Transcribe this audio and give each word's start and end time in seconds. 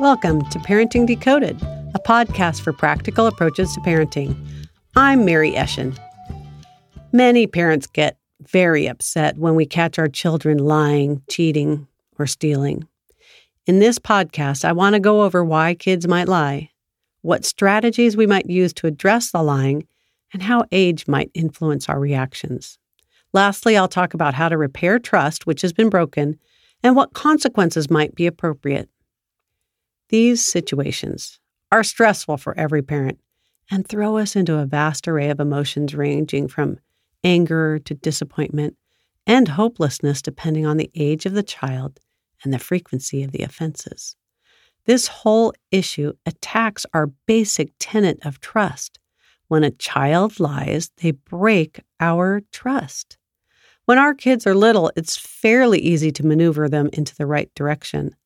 Welcome 0.00 0.48
to 0.48 0.58
Parenting 0.60 1.06
Decoded, 1.06 1.60
a 1.94 1.98
podcast 1.98 2.62
for 2.62 2.72
practical 2.72 3.26
approaches 3.26 3.74
to 3.74 3.80
parenting. 3.80 4.34
I'm 4.96 5.26
Mary 5.26 5.52
Eschen. 5.52 5.94
Many 7.12 7.46
parents 7.46 7.86
get 7.86 8.16
very 8.40 8.86
upset 8.86 9.36
when 9.36 9.56
we 9.56 9.66
catch 9.66 9.98
our 9.98 10.08
children 10.08 10.56
lying, 10.56 11.20
cheating, 11.28 11.86
or 12.18 12.26
stealing. 12.26 12.88
In 13.66 13.78
this 13.78 13.98
podcast, 13.98 14.64
I 14.64 14.72
want 14.72 14.94
to 14.94 15.00
go 15.00 15.20
over 15.20 15.44
why 15.44 15.74
kids 15.74 16.08
might 16.08 16.28
lie, 16.28 16.70
what 17.20 17.44
strategies 17.44 18.16
we 18.16 18.26
might 18.26 18.48
use 18.48 18.72
to 18.72 18.86
address 18.86 19.32
the 19.32 19.42
lying, 19.42 19.86
and 20.32 20.42
how 20.42 20.64
age 20.72 21.08
might 21.08 21.30
influence 21.34 21.90
our 21.90 22.00
reactions. 22.00 22.78
Lastly, 23.34 23.76
I'll 23.76 23.86
talk 23.86 24.14
about 24.14 24.32
how 24.32 24.48
to 24.48 24.56
repair 24.56 24.98
trust, 24.98 25.46
which 25.46 25.60
has 25.60 25.74
been 25.74 25.90
broken, 25.90 26.38
and 26.82 26.96
what 26.96 27.12
consequences 27.12 27.90
might 27.90 28.14
be 28.14 28.26
appropriate. 28.26 28.88
These 30.10 30.44
situations 30.44 31.38
are 31.70 31.84
stressful 31.84 32.36
for 32.38 32.58
every 32.58 32.82
parent 32.82 33.20
and 33.70 33.86
throw 33.86 34.16
us 34.16 34.34
into 34.34 34.58
a 34.58 34.66
vast 34.66 35.06
array 35.06 35.30
of 35.30 35.38
emotions 35.38 35.94
ranging 35.94 36.48
from 36.48 36.80
anger 37.22 37.78
to 37.78 37.94
disappointment 37.94 38.76
and 39.24 39.46
hopelessness, 39.46 40.20
depending 40.20 40.66
on 40.66 40.78
the 40.78 40.90
age 40.96 41.26
of 41.26 41.34
the 41.34 41.44
child 41.44 42.00
and 42.42 42.52
the 42.52 42.58
frequency 42.58 43.22
of 43.22 43.30
the 43.30 43.44
offenses. 43.44 44.16
This 44.84 45.06
whole 45.06 45.52
issue 45.70 46.14
attacks 46.26 46.86
our 46.92 47.06
basic 47.26 47.70
tenet 47.78 48.18
of 48.24 48.40
trust. 48.40 48.98
When 49.46 49.62
a 49.62 49.70
child 49.70 50.40
lies, 50.40 50.90
they 50.96 51.12
break 51.12 51.80
our 52.00 52.40
trust. 52.50 53.16
When 53.84 53.98
our 53.98 54.14
kids 54.14 54.44
are 54.44 54.54
little, 54.56 54.90
it's 54.96 55.16
fairly 55.16 55.78
easy 55.78 56.10
to 56.12 56.26
maneuver 56.26 56.68
them 56.68 56.90
into 56.92 57.14
the 57.14 57.26
right 57.26 57.50
direction. 57.54 58.16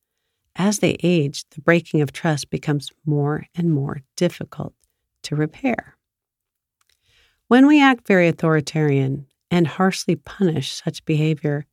As 0.57 0.79
they 0.79 0.97
age, 1.03 1.45
the 1.51 1.61
breaking 1.61 2.01
of 2.01 2.13
trust 2.13 2.51
becomes 2.51 2.93
more 3.05 3.47
and 3.55 3.73
more 3.73 4.03
difficult 4.17 4.75
to 5.23 5.37
repair. 5.37 5.97
When 7.49 7.67
we 7.67 7.83
act 7.83 8.07
very 8.07 8.29
authoritarian 8.29 9.27
and 9.51 9.67
harshly 9.67 10.17
punish 10.17 10.73
such 10.73 11.05
behavior, 11.05 11.67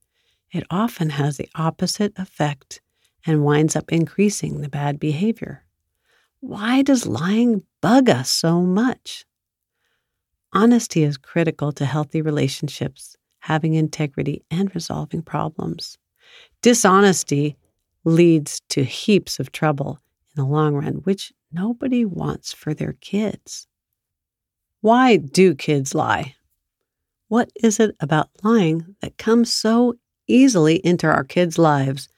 it 0.52 0.64
often 0.70 1.12
has 1.12 1.38
the 1.38 1.50
opposite 1.56 2.14
effect 2.18 2.82
and 3.26 3.46
winds 3.46 3.76
up 3.76 3.92
increasing 3.92 4.62
the 4.62 4.70
bad 4.70 5.00
behavior. 5.00 5.64
Why 6.40 6.82
does 6.82 7.06
lying 7.06 7.64
bug 7.82 8.10
us 8.10 8.30
so 8.30 8.62
much? 8.62 9.26
Honesty 10.54 11.04
is 11.04 11.18
critical 11.18 11.72
to 11.74 11.86
healthy 11.86 12.22
relationships, 12.22 13.16
having 13.40 13.76
integrity, 13.76 14.44
and 14.52 14.74
resolving 14.76 15.22
problems. 15.22 15.98
Dishonesty 16.62 17.56
leads 18.04 18.62
to 18.70 18.84
heaps 18.84 19.40
of 19.40 19.52
trouble 19.52 20.00
in 20.36 20.44
the 20.44 20.50
long 20.50 20.76
run, 20.76 20.96
which 21.04 21.34
nobody 21.52 22.06
wants 22.06 22.54
for 22.54 22.74
their 22.74 22.94
kids. 23.02 23.68
Why 24.82 25.18
do 25.18 25.54
kids 25.54 25.94
lie? 25.94 26.36
What 27.28 27.52
is 27.64 27.80
it 27.80 27.96
about 28.00 28.30
lying 28.44 28.96
that 29.02 29.18
comes 29.18 29.54
so 29.54 29.96
easily 30.28 30.78
into 30.78 31.08
our 31.08 31.24
kids' 31.24 31.58
lives? 31.58 32.10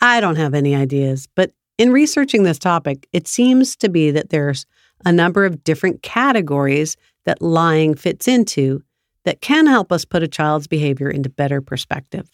I 0.00 0.20
don't 0.20 0.36
have 0.36 0.54
any 0.54 0.74
ideas, 0.74 1.28
but 1.34 1.52
in 1.76 1.92
researching 1.92 2.42
this 2.42 2.58
topic, 2.58 3.06
it 3.12 3.28
seems 3.28 3.76
to 3.76 3.88
be 3.88 4.10
that 4.10 4.30
there's 4.30 4.66
a 5.04 5.12
number 5.12 5.44
of 5.44 5.62
different 5.62 6.02
categories 6.02 6.96
that 7.24 7.42
lying 7.42 7.94
fits 7.94 8.26
into 8.26 8.82
that 9.24 9.40
can 9.40 9.66
help 9.66 9.92
us 9.92 10.04
put 10.04 10.22
a 10.22 10.28
child's 10.28 10.66
behavior 10.66 11.10
into 11.10 11.28
better 11.28 11.60
perspective. 11.60 12.28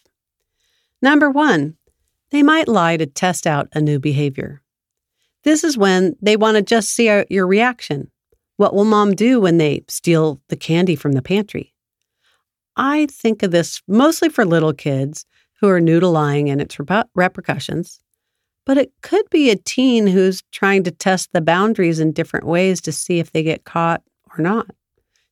Number 1.03 1.29
one, 1.29 1.77
they 2.35 2.43
might 2.43 2.69
lie 2.69 2.97
to 2.97 3.07
test 3.07 3.47
out 3.47 3.69
a 3.73 3.81
new 3.81 3.99
behavior. 3.99 4.63
This 5.45 5.63
is 5.63 5.79
when 5.79 6.17
they 6.21 6.37
want 6.37 6.57
to 6.57 6.63
just 6.63 6.91
see 6.91 7.25
your 7.29 7.47
reaction. 7.47 8.11
What 8.57 8.75
will 8.75 8.85
mom 8.85 9.15
do 9.15 9.41
when 9.41 9.59
they 9.59 9.85
steal 9.89 10.41
the 10.49 10.57
candy 10.57 10.97
from 10.97 11.13
the 11.13 11.23
pantry? 11.23 11.75
I 12.77 13.07
think 13.07 13.43
of 13.43 13.51
this 13.51 13.83
mostly 13.87 14.29
for 14.29 14.45
little 14.45 14.73
kids 14.73 15.27
who 15.61 15.69
are 15.69 15.81
new 15.81 16.01
to 16.01 16.09
lying 16.09 16.51
and 16.51 16.61
its 16.61 16.79
repercussions, 17.15 18.01
but 18.67 18.79
it 18.79 18.93
could 19.03 19.29
be 19.31 19.51
a 19.51 19.57
teen 19.57 20.07
who's 20.07 20.43
trying 20.51 20.83
to 20.85 20.91
test 20.91 21.33
the 21.33 21.41
boundaries 21.41 22.01
in 22.01 22.13
different 22.13 22.47
ways 22.47 22.81
to 22.81 22.93
see 22.93 23.19
if 23.19 23.31
they 23.31 23.43
get 23.43 23.65
caught 23.65 24.03
or 24.37 24.43
not, 24.43 24.67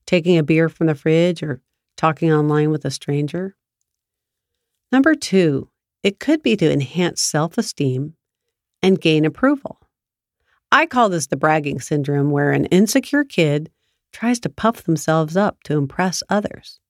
taking 0.07 0.39
a 0.39 0.43
beer 0.43 0.69
from 0.69 0.87
the 0.87 0.95
fridge 0.95 1.43
or 1.43 1.61
talking 1.97 2.33
online 2.33 2.71
with 2.71 2.85
a 2.85 2.91
stranger. 2.91 3.57
Number 4.93 5.15
two, 5.15 5.69
it 6.03 6.19
could 6.19 6.43
be 6.43 6.57
to 6.57 6.71
enhance 6.73 7.21
self 7.21 7.59
esteem 7.59 8.15
and 8.83 9.01
gain 9.01 9.25
approval. 9.25 9.81
I 10.71 10.87
call 10.87 11.09
this 11.09 11.27
the 11.27 11.37
bragging 11.37 11.81
syndrome, 11.81 12.31
where 12.31 12.53
an 12.53 12.65
insecure 12.67 13.25
kid 13.25 13.71
tries 14.13 14.41
to 14.41 14.49
puff 14.49 14.85
themselves 14.85 15.37
up 15.37 15.63
to 15.65 15.77
impress 15.77 16.23
others. 16.29 16.81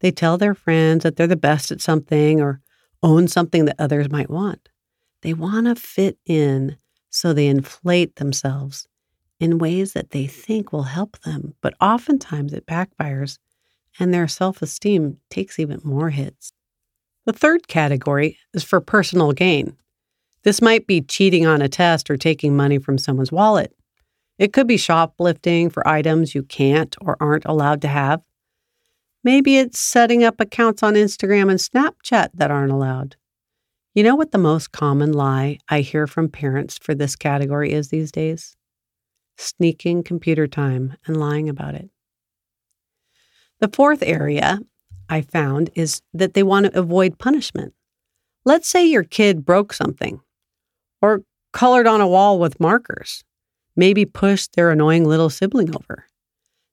They 0.00 0.10
tell 0.10 0.38
their 0.38 0.54
friends 0.54 1.02
that 1.02 1.16
they're 1.16 1.26
the 1.26 1.36
best 1.36 1.70
at 1.70 1.80
something 1.80 2.40
or 2.40 2.60
own 3.02 3.28
something 3.28 3.64
that 3.66 3.76
others 3.78 4.10
might 4.10 4.30
want. 4.30 4.68
They 5.22 5.34
want 5.34 5.66
to 5.66 5.74
fit 5.74 6.18
in, 6.26 6.76
so 7.08 7.32
they 7.32 7.46
inflate 7.46 8.16
themselves 8.16 8.86
in 9.38 9.58
ways 9.58 9.94
that 9.94 10.10
they 10.10 10.26
think 10.26 10.72
will 10.72 10.84
help 10.84 11.18
them, 11.20 11.54
but 11.60 11.74
oftentimes 11.80 12.52
it 12.52 12.66
backfires 12.66 13.38
and 13.98 14.12
their 14.12 14.28
self 14.28 14.62
esteem 14.62 15.18
takes 15.30 15.58
even 15.58 15.80
more 15.82 16.10
hits. 16.10 16.52
The 17.26 17.32
third 17.32 17.68
category 17.68 18.38
is 18.54 18.64
for 18.64 18.80
personal 18.80 19.32
gain. 19.32 19.76
This 20.42 20.62
might 20.62 20.86
be 20.86 21.02
cheating 21.02 21.46
on 21.46 21.60
a 21.60 21.68
test 21.68 22.10
or 22.10 22.16
taking 22.16 22.56
money 22.56 22.78
from 22.78 22.98
someone's 22.98 23.32
wallet. 23.32 23.74
It 24.38 24.54
could 24.54 24.66
be 24.66 24.78
shoplifting 24.78 25.68
for 25.68 25.86
items 25.86 26.34
you 26.34 26.42
can't 26.42 26.96
or 27.00 27.18
aren't 27.20 27.44
allowed 27.44 27.82
to 27.82 27.88
have. 27.88 28.22
Maybe 29.22 29.58
it's 29.58 29.78
setting 29.78 30.24
up 30.24 30.40
accounts 30.40 30.82
on 30.82 30.94
Instagram 30.94 31.50
and 31.50 31.60
Snapchat 31.60 32.30
that 32.34 32.50
aren't 32.50 32.72
allowed. 32.72 33.16
You 33.92 34.02
know 34.02 34.14
what 34.14 34.32
the 34.32 34.38
most 34.38 34.72
common 34.72 35.12
lie 35.12 35.58
I 35.68 35.80
hear 35.80 36.06
from 36.06 36.30
parents 36.30 36.78
for 36.78 36.94
this 36.94 37.16
category 37.16 37.72
is 37.72 37.88
these 37.88 38.10
days? 38.10 38.56
Sneaking 39.36 40.04
computer 40.04 40.46
time 40.46 40.96
and 41.06 41.18
lying 41.18 41.50
about 41.50 41.74
it. 41.74 41.90
The 43.58 43.68
fourth 43.68 44.02
area 44.02 44.60
I 45.10 45.22
found 45.22 45.70
is 45.74 46.00
that 46.14 46.34
they 46.34 46.44
want 46.44 46.66
to 46.66 46.78
avoid 46.78 47.18
punishment. 47.18 47.74
Let's 48.44 48.68
say 48.68 48.86
your 48.86 49.02
kid 49.02 49.44
broke 49.44 49.72
something 49.72 50.20
or 51.02 51.22
colored 51.52 51.88
on 51.88 52.00
a 52.00 52.08
wall 52.08 52.38
with 52.38 52.60
markers, 52.60 53.24
maybe 53.74 54.04
pushed 54.04 54.54
their 54.54 54.70
annoying 54.70 55.04
little 55.04 55.28
sibling 55.28 55.74
over. 55.74 56.06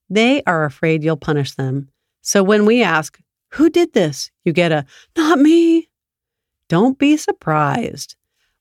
They 0.09 0.43
are 0.43 0.65
afraid 0.65 1.03
you'll 1.03 1.17
punish 1.17 1.55
them. 1.55 1.89
So 2.21 2.43
when 2.43 2.65
we 2.65 2.83
ask, 2.83 3.19
Who 3.53 3.69
did 3.69 3.93
this? 3.93 4.29
you 4.45 4.53
get 4.53 4.71
a, 4.71 4.85
Not 5.17 5.39
me. 5.39 5.89
Don't 6.69 6.99
be 6.99 7.17
surprised. 7.17 8.15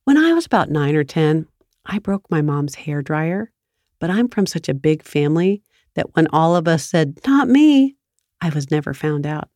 When 0.04 0.16
I 0.16 0.32
was 0.32 0.47
about 0.47 0.70
nine 0.70 0.97
or 0.97 1.04
10, 1.04 1.47
I 1.84 1.98
broke 1.98 2.31
my 2.31 2.41
mom's 2.41 2.76
hair 2.76 3.03
dryer, 3.03 3.53
but 3.98 4.10
I'm 4.10 4.28
from 4.28 4.47
such 4.47 4.69
a 4.69 4.75
big 4.75 5.03
family 5.03 5.62
that 5.94 6.14
when 6.14 6.28
all 6.28 6.56
of 6.56 6.66
us 6.66 6.84
said, 6.84 7.20
Not 7.26 7.48
me, 7.48 7.97
I 8.41 8.48
was 8.48 8.70
never 8.70 8.94
found 8.94 9.26
out. 9.26 9.48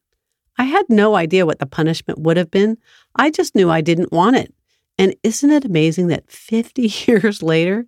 I 0.61 0.65
had 0.65 0.85
no 0.91 1.17
idea 1.17 1.47
what 1.47 1.59
the 1.59 1.65
punishment 1.65 2.19
would 2.19 2.37
have 2.37 2.51
been. 2.51 2.77
I 3.17 3.31
just 3.31 3.55
knew 3.55 3.71
I 3.71 3.81
didn't 3.81 4.13
want 4.13 4.37
it. 4.37 4.53
And 4.99 5.15
isn't 5.23 5.51
it 5.51 5.65
amazing 5.65 6.09
that 6.09 6.31
50 6.31 6.83
years 7.07 7.43
later, 7.43 7.87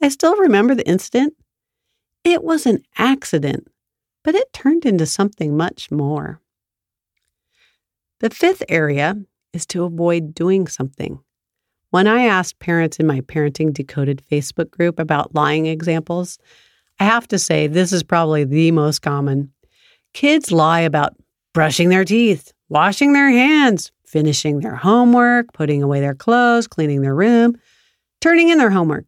I 0.00 0.08
still 0.08 0.36
remember 0.36 0.76
the 0.76 0.86
incident? 0.86 1.34
It 2.22 2.44
was 2.44 2.64
an 2.64 2.84
accident, 2.96 3.66
but 4.22 4.36
it 4.36 4.52
turned 4.52 4.86
into 4.86 5.04
something 5.04 5.56
much 5.56 5.90
more. 5.90 6.40
The 8.20 8.30
fifth 8.30 8.62
area 8.68 9.16
is 9.52 9.66
to 9.66 9.82
avoid 9.82 10.32
doing 10.32 10.68
something. 10.68 11.18
When 11.90 12.06
I 12.06 12.22
asked 12.22 12.60
parents 12.60 12.98
in 13.00 13.06
my 13.08 13.22
Parenting 13.22 13.74
Decoded 13.74 14.22
Facebook 14.30 14.70
group 14.70 15.00
about 15.00 15.34
lying 15.34 15.66
examples, 15.66 16.38
I 17.00 17.04
have 17.04 17.26
to 17.28 17.38
say 17.40 17.66
this 17.66 17.92
is 17.92 18.04
probably 18.04 18.44
the 18.44 18.70
most 18.70 19.00
common. 19.02 19.52
Kids 20.14 20.52
lie 20.52 20.82
about 20.82 21.16
brushing 21.52 21.88
their 21.88 22.04
teeth, 22.04 22.52
washing 22.68 23.12
their 23.12 23.30
hands, 23.30 23.92
finishing 24.06 24.60
their 24.60 24.76
homework, 24.76 25.52
putting 25.52 25.82
away 25.82 26.00
their 26.00 26.14
clothes, 26.14 26.66
cleaning 26.66 27.02
their 27.02 27.14
room, 27.14 27.56
turning 28.20 28.48
in 28.48 28.58
their 28.58 28.70
homework, 28.70 29.06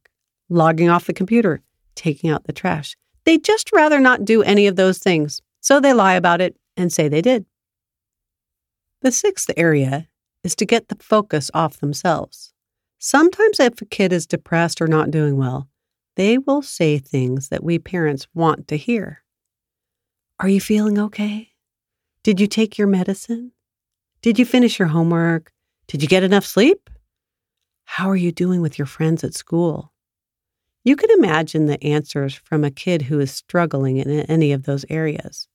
logging 0.49 0.88
off 0.88 1.06
the 1.06 1.12
computer, 1.12 1.62
taking 1.94 2.31
out 2.31 2.44
the 2.44 2.52
trash. 2.52 2.96
They'd 3.25 3.44
just 3.44 3.73
rather 3.73 4.00
not 4.00 4.25
do 4.25 4.43
any 4.43 4.67
of 4.67 4.76
those 4.76 4.99
things, 4.99 5.41
so 5.61 5.81
they 5.81 5.93
lie 5.93 6.14
about 6.14 6.41
it 6.41 6.56
and 6.76 6.93
say 6.93 7.08
they 7.08 7.23
did. 7.23 7.46
The 9.02 9.12
sixth 9.12 9.50
area 9.56 10.08
is 10.43 10.55
to 10.56 10.67
get 10.67 10.88
the 10.88 10.96
focus 10.96 11.50
off 11.55 11.81
themselves. 11.81 12.52
Sometimes, 12.99 13.61
if 13.61 13.81
a 13.81 13.87
kid 13.87 14.12
is 14.12 14.26
depressed 14.26 14.81
or 14.81 14.87
not 14.87 15.11
doing 15.11 15.37
well, 15.37 15.69
they 16.17 16.38
will 16.38 16.62
say 16.62 16.99
things 16.99 17.49
that 17.49 17.64
we 17.64 17.79
parents 17.79 18.26
want 18.35 18.69
to 18.69 18.76
hear. 18.76 19.23
Are 20.41 20.49
you 20.49 20.61
feeling 20.61 20.99
okay? 20.99 21.54
Did 22.25 22.41
you 22.41 22.47
take 22.47 22.79
your 22.79 22.87
medicine? 22.87 23.53
Did 24.23 24.38
you 24.38 24.47
finish 24.47 24.79
your 24.79 24.88
homework? 24.88 25.53
Did 25.88 26.00
you 26.00 26.09
get 26.09 26.23
enough 26.23 26.47
sleep? 26.47 26.88
How 27.85 28.09
are 28.09 28.17
you 28.17 28.32
doing 28.32 28.62
with 28.62 28.79
your 28.79 28.87
friends 28.87 29.23
at 29.23 29.35
school? 29.35 29.93
You 30.85 30.97
can 30.97 31.11
imagine 31.11 31.67
the 31.67 31.82
answers 31.85 32.35
from 32.35 32.65
a 32.65 32.71
kid 32.71 33.03
who 33.03 33.21
is 33.21 33.31
struggling 33.31 33.99
in 33.99 34.09
any 34.23 34.53
of 34.53 34.62
those 34.62 34.87
areas. 34.88 35.49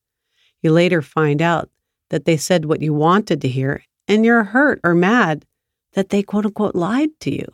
You 0.62 0.71
later 0.71 1.01
find 1.01 1.42
out 1.42 1.71
that 2.12 2.25
they 2.25 2.38
said 2.38 2.66
what 2.66 2.83
you 2.83 2.94
wanted 2.94 3.42
to 3.42 3.48
hear, 3.48 3.83
and 4.07 4.24
you're 4.24 4.44
hurt 4.44 4.80
or 4.83 4.94
mad 4.94 5.45
that 5.94 6.10
they 6.10 6.22
quote 6.22 6.45
unquote 6.45 6.75
lied 6.75 7.10
to 7.22 7.33
you. 7.33 7.48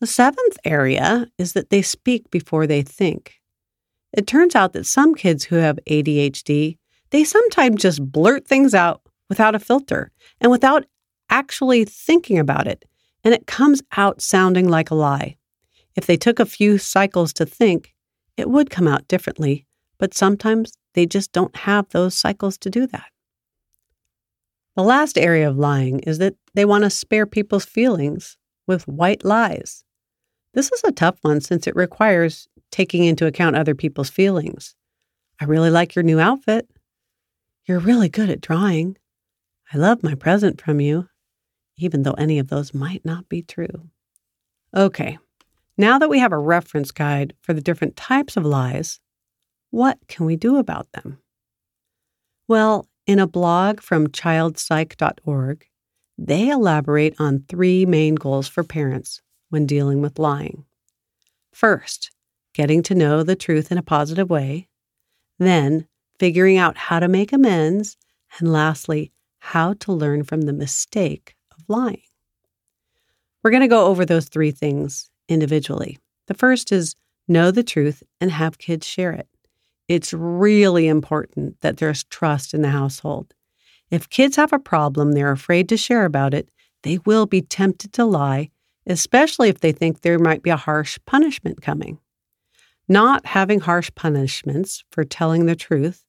The 0.00 0.08
seventh 0.08 0.58
area 0.64 1.28
is 1.38 1.52
that 1.52 1.70
they 1.70 1.82
speak 1.82 2.28
before 2.32 2.66
they 2.66 2.82
think. 2.82 3.34
It 4.12 4.26
turns 4.26 4.56
out 4.56 4.72
that 4.72 4.86
some 4.86 5.14
kids 5.14 5.44
who 5.44 5.56
have 5.56 5.78
ADHD, 5.88 6.78
they 7.16 7.24
sometimes 7.24 7.80
just 7.80 8.12
blurt 8.12 8.46
things 8.46 8.74
out 8.74 9.00
without 9.30 9.54
a 9.54 9.58
filter 9.58 10.10
and 10.38 10.52
without 10.52 10.84
actually 11.30 11.82
thinking 11.82 12.38
about 12.38 12.68
it, 12.68 12.84
and 13.24 13.32
it 13.32 13.46
comes 13.46 13.82
out 13.96 14.20
sounding 14.20 14.68
like 14.68 14.90
a 14.90 14.94
lie. 14.94 15.38
If 15.96 16.04
they 16.04 16.18
took 16.18 16.38
a 16.38 16.44
few 16.44 16.76
cycles 16.76 17.32
to 17.34 17.46
think, 17.46 17.94
it 18.36 18.50
would 18.50 18.68
come 18.68 18.86
out 18.86 19.08
differently, 19.08 19.66
but 19.96 20.12
sometimes 20.12 20.74
they 20.92 21.06
just 21.06 21.32
don't 21.32 21.56
have 21.56 21.88
those 21.88 22.14
cycles 22.14 22.58
to 22.58 22.68
do 22.68 22.86
that. 22.88 23.06
The 24.76 24.82
last 24.82 25.16
area 25.16 25.48
of 25.48 25.56
lying 25.56 26.00
is 26.00 26.18
that 26.18 26.34
they 26.52 26.66
want 26.66 26.84
to 26.84 26.90
spare 26.90 27.24
people's 27.24 27.64
feelings 27.64 28.36
with 28.66 28.86
white 28.86 29.24
lies. 29.24 29.84
This 30.52 30.70
is 30.70 30.82
a 30.84 30.92
tough 30.92 31.16
one 31.22 31.40
since 31.40 31.66
it 31.66 31.74
requires 31.74 32.46
taking 32.70 33.04
into 33.04 33.26
account 33.26 33.56
other 33.56 33.74
people's 33.74 34.10
feelings. 34.10 34.76
I 35.40 35.46
really 35.46 35.70
like 35.70 35.94
your 35.94 36.02
new 36.02 36.20
outfit. 36.20 36.68
You're 37.66 37.80
really 37.80 38.08
good 38.08 38.30
at 38.30 38.40
drawing. 38.40 38.96
I 39.72 39.78
love 39.78 40.04
my 40.04 40.14
present 40.14 40.60
from 40.60 40.80
you, 40.80 41.08
even 41.76 42.04
though 42.04 42.12
any 42.12 42.38
of 42.38 42.48
those 42.48 42.72
might 42.72 43.04
not 43.04 43.28
be 43.28 43.42
true. 43.42 43.90
Okay, 44.74 45.18
now 45.76 45.98
that 45.98 46.08
we 46.08 46.20
have 46.20 46.32
a 46.32 46.38
reference 46.38 46.92
guide 46.92 47.34
for 47.42 47.52
the 47.52 47.60
different 47.60 47.96
types 47.96 48.36
of 48.36 48.44
lies, 48.44 49.00
what 49.70 49.98
can 50.06 50.26
we 50.26 50.36
do 50.36 50.56
about 50.58 50.92
them? 50.92 51.18
Well, 52.46 52.86
in 53.04 53.18
a 53.18 53.26
blog 53.26 53.80
from 53.80 54.06
childpsych.org, 54.08 55.66
they 56.16 56.48
elaborate 56.48 57.14
on 57.18 57.44
three 57.48 57.84
main 57.84 58.14
goals 58.14 58.46
for 58.46 58.62
parents 58.62 59.22
when 59.50 59.66
dealing 59.66 60.00
with 60.00 60.20
lying. 60.20 60.64
First, 61.52 62.12
getting 62.54 62.82
to 62.84 62.94
know 62.94 63.24
the 63.24 63.36
truth 63.36 63.72
in 63.72 63.78
a 63.78 63.82
positive 63.82 64.30
way. 64.30 64.68
Then, 65.38 65.88
figuring 66.18 66.58
out 66.58 66.76
how 66.76 67.00
to 67.00 67.08
make 67.08 67.32
amends. 67.32 67.96
And 68.38 68.52
lastly, 68.52 69.12
how 69.38 69.74
to 69.74 69.92
learn 69.92 70.24
from 70.24 70.42
the 70.42 70.52
mistake 70.52 71.36
of 71.56 71.64
lying. 71.68 72.02
We're 73.42 73.50
going 73.50 73.62
to 73.62 73.68
go 73.68 73.86
over 73.86 74.04
those 74.04 74.28
three 74.28 74.50
things 74.50 75.08
individually. 75.28 75.98
The 76.26 76.34
first 76.34 76.72
is 76.72 76.96
know 77.28 77.50
the 77.50 77.62
truth 77.62 78.02
and 78.20 78.30
have 78.30 78.58
kids 78.58 78.86
share 78.86 79.12
it. 79.12 79.28
It's 79.88 80.12
really 80.12 80.88
important 80.88 81.60
that 81.60 81.76
there's 81.76 82.04
trust 82.04 82.54
in 82.54 82.62
the 82.62 82.70
household. 82.70 83.34
If 83.90 84.10
kids 84.10 84.36
have 84.36 84.52
a 84.52 84.58
problem 84.58 85.12
they're 85.12 85.30
afraid 85.30 85.68
to 85.68 85.76
share 85.76 86.04
about 86.04 86.34
it, 86.34 86.48
they 86.82 86.98
will 87.06 87.26
be 87.26 87.40
tempted 87.40 87.92
to 87.94 88.04
lie, 88.04 88.50
especially 88.86 89.48
if 89.48 89.60
they 89.60 89.72
think 89.72 90.00
there 90.00 90.18
might 90.18 90.42
be 90.42 90.50
a 90.50 90.56
harsh 90.56 90.98
punishment 91.06 91.62
coming. 91.62 91.98
Not 92.88 93.26
having 93.26 93.60
harsh 93.60 93.90
punishments 93.94 94.84
for 94.90 95.04
telling 95.04 95.46
the 95.46 95.56
truth 95.56 96.04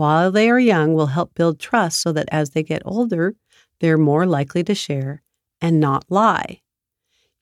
while 0.00 0.30
they 0.30 0.48
are 0.48 0.58
young 0.58 0.94
will 0.94 1.08
help 1.08 1.34
build 1.34 1.60
trust 1.60 2.00
so 2.00 2.10
that 2.10 2.26
as 2.32 2.50
they 2.50 2.62
get 2.62 2.80
older, 2.86 3.34
they're 3.80 3.98
more 3.98 4.24
likely 4.24 4.64
to 4.64 4.74
share 4.74 5.22
and 5.60 5.78
not 5.78 6.06
lie. 6.08 6.62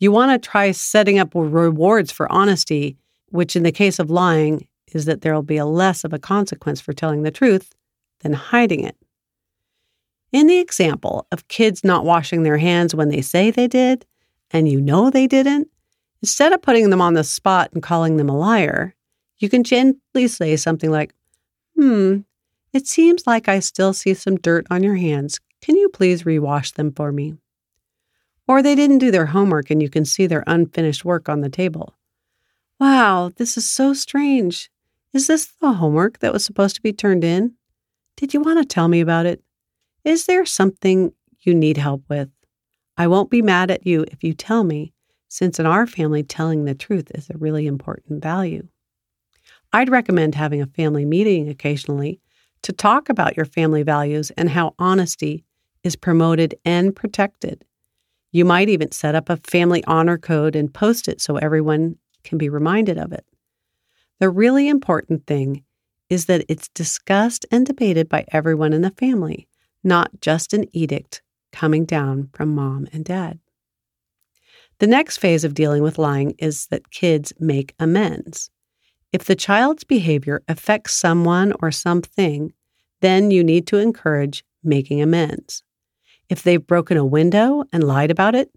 You 0.00 0.10
want 0.10 0.32
to 0.32 0.50
try 0.50 0.72
setting 0.72 1.20
up 1.20 1.36
rewards 1.36 2.10
for 2.10 2.30
honesty, 2.32 2.96
which 3.28 3.54
in 3.54 3.62
the 3.62 3.70
case 3.70 4.00
of 4.00 4.10
lying 4.10 4.66
is 4.92 5.04
that 5.04 5.20
there 5.20 5.34
will 5.34 5.42
be 5.42 5.56
a 5.56 5.64
less 5.64 6.02
of 6.02 6.12
a 6.12 6.18
consequence 6.18 6.80
for 6.80 6.92
telling 6.92 7.22
the 7.22 7.30
truth 7.30 7.72
than 8.22 8.32
hiding 8.32 8.82
it. 8.82 8.96
In 10.32 10.48
the 10.48 10.58
example 10.58 11.28
of 11.30 11.46
kids 11.46 11.84
not 11.84 12.04
washing 12.04 12.42
their 12.42 12.58
hands 12.58 12.92
when 12.92 13.08
they 13.08 13.20
say 13.20 13.52
they 13.52 13.68
did, 13.68 14.04
and 14.50 14.68
you 14.68 14.80
know 14.80 15.10
they 15.10 15.28
didn't, 15.28 15.68
instead 16.22 16.52
of 16.52 16.60
putting 16.60 16.90
them 16.90 17.00
on 17.00 17.14
the 17.14 17.22
spot 17.22 17.70
and 17.72 17.84
calling 17.84 18.16
them 18.16 18.28
a 18.28 18.36
liar, 18.36 18.96
you 19.38 19.48
can 19.48 19.62
gently 19.62 20.26
say 20.26 20.56
something 20.56 20.90
like, 20.90 21.14
Hmm, 21.76 22.22
it 22.72 22.86
seems 22.86 23.26
like 23.26 23.48
I 23.48 23.60
still 23.60 23.92
see 23.92 24.14
some 24.14 24.36
dirt 24.36 24.66
on 24.70 24.82
your 24.82 24.96
hands. 24.96 25.40
Can 25.60 25.76
you 25.76 25.88
please 25.88 26.22
rewash 26.22 26.74
them 26.74 26.92
for 26.92 27.12
me? 27.12 27.34
Or 28.46 28.62
they 28.62 28.74
didn't 28.74 28.98
do 28.98 29.10
their 29.10 29.26
homework 29.26 29.70
and 29.70 29.82
you 29.82 29.90
can 29.90 30.04
see 30.04 30.26
their 30.26 30.44
unfinished 30.46 31.04
work 31.04 31.28
on 31.28 31.40
the 31.40 31.50
table. 31.50 31.94
Wow, 32.80 33.30
this 33.36 33.56
is 33.56 33.68
so 33.68 33.92
strange. 33.92 34.70
Is 35.12 35.26
this 35.26 35.46
the 35.60 35.72
homework 35.72 36.20
that 36.20 36.32
was 36.32 36.44
supposed 36.44 36.76
to 36.76 36.82
be 36.82 36.92
turned 36.92 37.24
in? 37.24 37.54
Did 38.16 38.34
you 38.34 38.40
want 38.40 38.58
to 38.58 38.64
tell 38.64 38.88
me 38.88 39.00
about 39.00 39.26
it? 39.26 39.42
Is 40.04 40.26
there 40.26 40.46
something 40.46 41.12
you 41.40 41.54
need 41.54 41.76
help 41.76 42.02
with? 42.08 42.28
I 42.96 43.06
won't 43.06 43.30
be 43.30 43.42
mad 43.42 43.70
at 43.70 43.86
you 43.86 44.04
if 44.10 44.22
you 44.22 44.32
tell 44.32 44.64
me, 44.64 44.92
since 45.28 45.58
in 45.58 45.66
our 45.66 45.86
family, 45.86 46.22
telling 46.22 46.64
the 46.64 46.74
truth 46.74 47.10
is 47.14 47.28
a 47.30 47.38
really 47.38 47.66
important 47.66 48.22
value. 48.22 48.66
I'd 49.72 49.90
recommend 49.90 50.34
having 50.34 50.62
a 50.62 50.66
family 50.66 51.04
meeting 51.04 51.48
occasionally 51.48 52.20
to 52.62 52.72
talk 52.72 53.08
about 53.08 53.36
your 53.36 53.46
family 53.46 53.82
values 53.82 54.30
and 54.32 54.50
how 54.50 54.74
honesty 54.78 55.44
is 55.82 55.96
promoted 55.96 56.54
and 56.64 56.94
protected. 56.94 57.64
You 58.32 58.44
might 58.44 58.68
even 58.68 58.92
set 58.92 59.14
up 59.14 59.30
a 59.30 59.38
family 59.38 59.82
honor 59.84 60.18
code 60.18 60.54
and 60.54 60.72
post 60.72 61.08
it 61.08 61.20
so 61.20 61.36
everyone 61.36 61.96
can 62.24 62.38
be 62.38 62.48
reminded 62.48 62.98
of 62.98 63.12
it. 63.12 63.24
The 64.20 64.28
really 64.28 64.68
important 64.68 65.26
thing 65.26 65.64
is 66.10 66.26
that 66.26 66.44
it's 66.48 66.68
discussed 66.70 67.46
and 67.50 67.66
debated 67.66 68.08
by 68.08 68.24
everyone 68.32 68.72
in 68.72 68.82
the 68.82 68.90
family, 68.90 69.48
not 69.84 70.20
just 70.20 70.52
an 70.52 70.64
edict 70.76 71.22
coming 71.52 71.84
down 71.84 72.28
from 72.32 72.54
mom 72.54 72.88
and 72.92 73.04
dad. 73.04 73.38
The 74.78 74.86
next 74.86 75.18
phase 75.18 75.44
of 75.44 75.54
dealing 75.54 75.82
with 75.82 75.98
lying 75.98 76.34
is 76.38 76.66
that 76.68 76.90
kids 76.90 77.32
make 77.38 77.74
amends. 77.78 78.50
If 79.12 79.24
the 79.24 79.36
child's 79.36 79.84
behavior 79.84 80.42
affects 80.48 80.92
someone 80.92 81.54
or 81.60 81.70
something, 81.70 82.52
then 83.00 83.30
you 83.30 83.42
need 83.42 83.66
to 83.68 83.78
encourage 83.78 84.44
making 84.62 85.00
amends. 85.00 85.62
If 86.28 86.42
they've 86.42 86.66
broken 86.66 86.96
a 86.98 87.04
window 87.04 87.64
and 87.72 87.82
lied 87.82 88.10
about 88.10 88.34
it, 88.34 88.50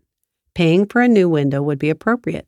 paying 0.53 0.85
for 0.85 1.01
a 1.01 1.07
new 1.07 1.29
window 1.29 1.61
would 1.61 1.79
be 1.79 1.89
appropriate. 1.89 2.47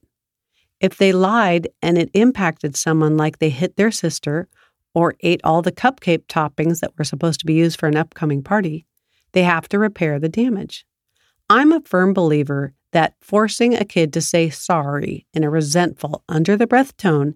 If 0.82 0.98
they 0.98 1.13
lied 1.13 1.70
and 1.82 1.98
it 1.98 2.10
impacted 2.13 2.75
someone, 2.75 3.16
like 3.16 3.39
they 3.39 3.50
hit 3.50 3.77
their 3.77 3.92
sister 3.92 4.50
or 4.94 5.16
ate 5.22 5.39
all 5.46 5.62
the 5.62 5.72
cupcake 5.72 6.25
toppings 6.27 6.82
that 6.82 6.98
were 6.98 7.06
supposed 7.06 7.39
to 7.39 7.46
be 7.46 7.54
used 7.54 7.80
for 7.80 7.88
an 7.88 7.96
upcoming 7.96 8.44
party, 8.44 8.86
they 9.32 9.44
have 9.44 9.70
to 9.70 9.80
repair 9.80 10.20
the 10.20 10.27
damage. 10.27 10.86
I'm 11.50 11.72
a 11.72 11.82
firm 11.82 12.13
believer 12.13 12.74
that 12.92 13.16
forcing 13.22 13.74
a 13.74 13.86
kid 13.86 14.12
to 14.13 14.22
say 14.22 14.50
sorry 14.50 15.25
in 15.34 15.44
a 15.44 15.50
resentful, 15.50 16.24
under 16.27 16.58
the 16.58 16.68
breath 16.68 16.98
tone 16.98 17.36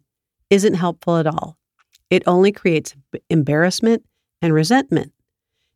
isn't 0.49 0.75
helpful 0.75 1.17
at 1.17 1.27
all. 1.27 1.57
It 2.09 2.23
only 2.25 2.51
creates 2.51 2.95
embarrassment 3.29 4.03
and 4.41 4.53
resentment. 4.53 5.13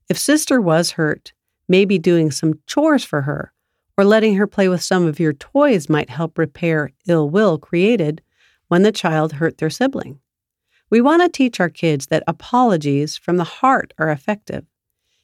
If 0.10 0.18
sister 0.18 0.62
was 0.62 0.92
hurt, 0.92 1.34
maybe 1.68 1.98
doing 1.98 2.32
some 2.32 2.60
chores 2.68 3.04
for 3.04 3.22
her 3.24 3.54
or 3.98 4.06
letting 4.06 4.36
her 4.36 4.48
play 4.48 4.68
with 4.68 4.82
some 4.84 5.06
of 5.06 5.20
your 5.20 5.34
toys 5.34 5.90
might 5.90 6.10
help 6.10 6.38
repair 6.38 6.92
ill 7.08 7.30
will 7.30 7.58
created 7.58 8.22
when 8.68 8.84
the 8.84 8.92
child 8.92 9.34
hurt 9.34 9.58
their 9.58 9.70
sibling. 9.70 10.20
We 10.90 11.02
want 11.02 11.22
to 11.22 11.30
teach 11.30 11.60
our 11.60 11.70
kids 11.70 12.08
that 12.08 12.24
apologies 12.28 13.18
from 13.18 13.38
the 13.38 13.44
heart 13.44 13.94
are 13.98 14.10
effective. 14.10 14.66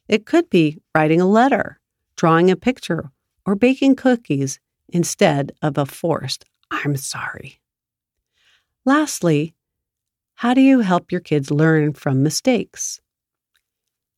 It 0.08 0.24
could 0.24 0.48
be 0.48 0.78
writing 0.94 1.20
a 1.20 1.26
letter, 1.26 1.80
drawing 2.16 2.50
a 2.50 2.56
picture, 2.56 3.10
or 3.44 3.54
baking 3.54 3.96
cookies 3.96 4.60
instead 4.88 5.52
of 5.62 5.76
a 5.76 5.84
forced, 5.84 6.44
I'm 6.70 6.96
sorry. 6.96 7.60
Lastly, 8.88 9.54
how 10.36 10.54
do 10.54 10.62
you 10.62 10.80
help 10.80 11.12
your 11.12 11.20
kids 11.20 11.50
learn 11.50 11.92
from 11.92 12.22
mistakes? 12.22 13.02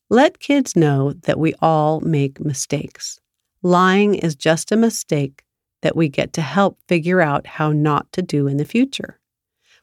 Let 0.09 0.39
kids 0.39 0.77
know 0.77 1.13
that 1.25 1.41
we 1.41 1.55
all 1.61 1.99
make 2.03 2.39
mistakes. 2.39 3.19
Lying 3.65 4.15
is 4.15 4.37
just 4.37 4.71
a 4.71 4.77
mistake 4.77 5.43
that 5.83 5.97
we 5.97 6.09
get 6.09 6.33
to 6.35 6.41
help 6.41 6.79
figure 6.87 7.21
out 7.21 7.49
how 7.49 7.73
not 7.73 8.13
to 8.13 8.23
do 8.23 8.47
in 8.47 8.59
the 8.59 8.65
future. 8.65 9.19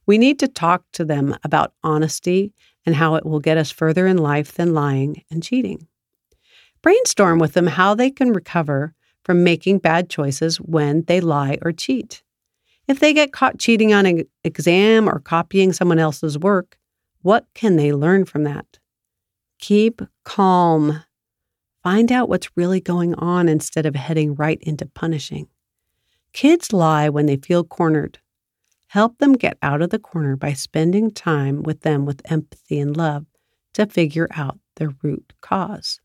We 0.06 0.17
need 0.17 0.39
to 0.39 0.48
talk 0.48 0.86
to 0.94 1.03
them 1.03 1.36
about 1.44 1.74
honesty 1.84 2.53
and 2.86 2.96
how 2.96 3.15
it 3.15 3.25
will 3.25 3.41
get 3.41 3.58
us 3.58 3.72
further 3.72 4.08
in 4.08 4.17
life 4.17 4.53
than 4.53 4.74
lying 4.74 5.22
and 5.29 5.44
cheating. 5.44 5.86
Brainstorm 6.82 7.39
with 7.39 7.56
them 7.56 7.67
how 7.67 7.94
they 7.94 8.10
can 8.10 8.32
recover 8.32 8.94
from 9.25 9.44
making 9.44 9.79
bad 9.79 10.10
choices 10.10 10.62
when 10.62 11.03
they 11.08 11.20
lie 11.20 11.58
or 11.62 11.74
cheat. 11.74 12.24
If 12.88 13.00
they 13.00 13.13
get 13.13 13.34
caught 13.34 13.60
cheating 13.60 13.94
on 13.94 14.06
an 14.06 14.24
exam 14.44 15.10
or 15.10 15.20
copying 15.20 15.74
someone 15.74 16.00
else's 16.00 16.38
work, 16.38 16.77
what 17.22 17.46
can 17.53 17.75
they 17.75 17.91
learn 17.91 18.25
from 18.25 18.44
that? 18.44 18.79
Keep 19.60 20.01
calm. 20.24 21.03
Find 21.84 22.12
out 22.12 22.29
what's 22.29 22.56
really 22.56 22.79
going 22.79 23.15
on 23.15 23.50
instead 23.50 23.86
of 23.86 23.96
heading 23.96 24.36
right 24.36 24.60
into 24.62 24.86
punishing. 24.86 25.48
Kids 26.34 26.72
lie 26.72 27.10
when 27.10 27.25
they 27.25 27.38
feel 27.38 27.63
cornered. 27.63 28.20
Help 28.88 29.17
them 29.17 29.34
get 29.34 29.58
out 29.62 29.82
of 29.82 29.89
the 29.89 30.00
corner 30.00 30.36
by 30.36 30.53
spending 30.53 31.12
time 31.12 31.63
with 31.63 31.82
them 31.82 32.06
with 32.06 32.22
empathy 32.32 32.79
and 32.79 32.96
love 32.96 33.25
to 33.74 33.86
figure 33.86 34.29
out 34.32 34.60
their 34.77 34.94
root 35.03 35.34
cause. 35.41 36.00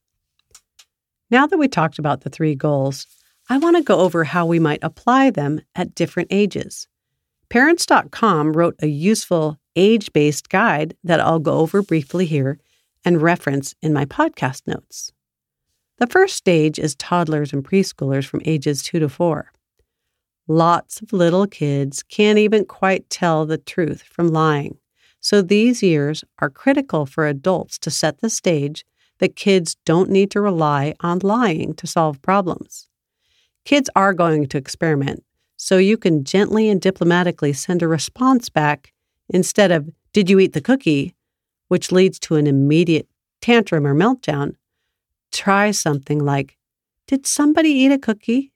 Now 1.30 1.46
that 1.46 1.58
we 1.58 1.68
talked 1.68 1.98
about 1.98 2.22
the 2.22 2.30
three 2.30 2.54
goals, 2.54 3.06
I 3.48 3.58
want 3.58 3.76
to 3.76 3.82
go 3.82 4.00
over 4.00 4.24
how 4.24 4.46
we 4.46 4.58
might 4.58 4.82
apply 4.82 5.30
them 5.30 5.60
at 5.74 5.94
different 5.94 6.28
ages. 6.30 6.88
Parents.com 7.48 8.52
wrote 8.52 8.76
a 8.80 8.86
useful 8.86 9.58
age 9.76 10.12
based 10.12 10.48
guide 10.48 10.94
that 11.04 11.20
I'll 11.20 11.38
go 11.38 11.58
over 11.58 11.82
briefly 11.82 12.26
here 12.26 12.58
and 13.04 13.20
reference 13.20 13.74
in 13.82 13.92
my 13.92 14.04
podcast 14.04 14.66
notes. 14.66 15.12
The 15.98 16.06
first 16.06 16.36
stage 16.36 16.78
is 16.78 16.94
toddlers 16.94 17.52
and 17.52 17.64
preschoolers 17.64 18.26
from 18.26 18.42
ages 18.44 18.82
2 18.82 19.00
to 19.00 19.08
4. 19.08 19.52
Lots 20.48 21.00
of 21.00 21.12
little 21.12 21.46
kids 21.46 22.02
can't 22.02 22.38
even 22.38 22.64
quite 22.64 23.08
tell 23.10 23.46
the 23.46 23.58
truth 23.58 24.02
from 24.02 24.28
lying. 24.28 24.78
So 25.20 25.40
these 25.40 25.82
years 25.82 26.24
are 26.40 26.50
critical 26.50 27.06
for 27.06 27.26
adults 27.26 27.78
to 27.80 27.90
set 27.90 28.20
the 28.20 28.30
stage 28.30 28.84
that 29.18 29.36
kids 29.36 29.76
don't 29.84 30.10
need 30.10 30.30
to 30.32 30.40
rely 30.40 30.94
on 31.00 31.20
lying 31.22 31.74
to 31.74 31.86
solve 31.86 32.20
problems. 32.22 32.88
Kids 33.64 33.88
are 33.94 34.12
going 34.12 34.46
to 34.48 34.58
experiment, 34.58 35.24
so 35.56 35.78
you 35.78 35.96
can 35.96 36.24
gently 36.24 36.68
and 36.68 36.80
diplomatically 36.80 37.52
send 37.52 37.82
a 37.82 37.88
response 37.88 38.48
back 38.48 38.92
instead 39.28 39.70
of, 39.70 39.88
Did 40.12 40.28
you 40.28 40.38
eat 40.38 40.52
the 40.52 40.60
cookie? 40.60 41.14
which 41.68 41.90
leads 41.90 42.18
to 42.18 42.34
an 42.34 42.46
immediate 42.46 43.08
tantrum 43.40 43.86
or 43.86 43.94
meltdown. 43.94 44.56
Try 45.30 45.70
something 45.70 46.18
like, 46.18 46.58
Did 47.06 47.26
somebody 47.26 47.70
eat 47.70 47.92
a 47.92 47.98
cookie? 47.98 48.52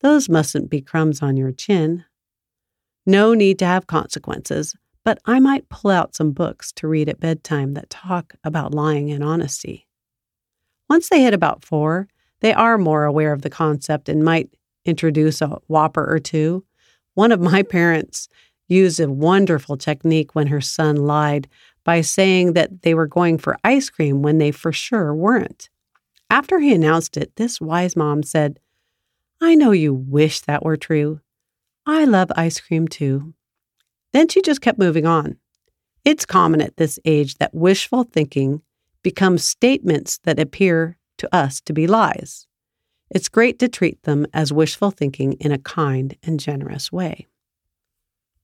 Those 0.00 0.28
mustn't 0.28 0.70
be 0.70 0.80
crumbs 0.80 1.20
on 1.20 1.36
your 1.36 1.52
chin. 1.52 2.04
No 3.04 3.34
need 3.34 3.58
to 3.58 3.66
have 3.66 3.86
consequences, 3.86 4.74
but 5.04 5.18
I 5.26 5.38
might 5.38 5.68
pull 5.68 5.90
out 5.90 6.16
some 6.16 6.32
books 6.32 6.72
to 6.72 6.88
read 6.88 7.08
at 7.08 7.20
bedtime 7.20 7.74
that 7.74 7.90
talk 7.90 8.34
about 8.42 8.74
lying 8.74 9.10
and 9.10 9.22
honesty. 9.22 9.86
Once 10.88 11.08
they 11.08 11.22
hit 11.22 11.34
about 11.34 11.64
four, 11.64 12.08
they 12.40 12.52
are 12.52 12.78
more 12.78 13.04
aware 13.04 13.32
of 13.32 13.42
the 13.42 13.50
concept 13.50 14.08
and 14.08 14.24
might 14.24 14.50
introduce 14.84 15.40
a 15.40 15.58
whopper 15.68 16.04
or 16.08 16.18
two. 16.18 16.64
One 17.14 17.32
of 17.32 17.40
my 17.40 17.62
parents 17.62 18.28
used 18.68 19.00
a 19.00 19.10
wonderful 19.10 19.76
technique 19.76 20.34
when 20.34 20.48
her 20.48 20.60
son 20.60 20.96
lied 20.96 21.48
by 21.84 22.00
saying 22.00 22.54
that 22.54 22.82
they 22.82 22.94
were 22.94 23.06
going 23.06 23.38
for 23.38 23.58
ice 23.64 23.88
cream 23.88 24.22
when 24.22 24.38
they 24.38 24.50
for 24.50 24.72
sure 24.72 25.14
weren't. 25.14 25.68
After 26.28 26.58
he 26.58 26.74
announced 26.74 27.16
it, 27.16 27.36
this 27.36 27.60
wise 27.60 27.96
mom 27.96 28.22
said, 28.22 28.58
I 29.40 29.54
know 29.54 29.70
you 29.70 29.94
wish 29.94 30.40
that 30.42 30.64
were 30.64 30.76
true. 30.76 31.20
I 31.86 32.04
love 32.04 32.32
ice 32.36 32.58
cream 32.58 32.88
too. 32.88 33.34
Then 34.12 34.28
she 34.28 34.42
just 34.42 34.60
kept 34.60 34.78
moving 34.78 35.06
on. 35.06 35.36
It's 36.04 36.26
common 36.26 36.60
at 36.60 36.76
this 36.76 36.98
age 37.04 37.36
that 37.36 37.54
wishful 37.54 38.04
thinking 38.04 38.62
becomes 39.02 39.44
statements 39.44 40.18
that 40.24 40.40
appear 40.40 40.96
to 41.18 41.34
us 41.34 41.60
to 41.62 41.72
be 41.72 41.86
lies. 41.86 42.46
It's 43.10 43.28
great 43.28 43.58
to 43.60 43.68
treat 43.68 44.02
them 44.02 44.26
as 44.34 44.52
wishful 44.52 44.90
thinking 44.90 45.34
in 45.34 45.52
a 45.52 45.58
kind 45.58 46.16
and 46.22 46.40
generous 46.40 46.90
way. 46.90 47.26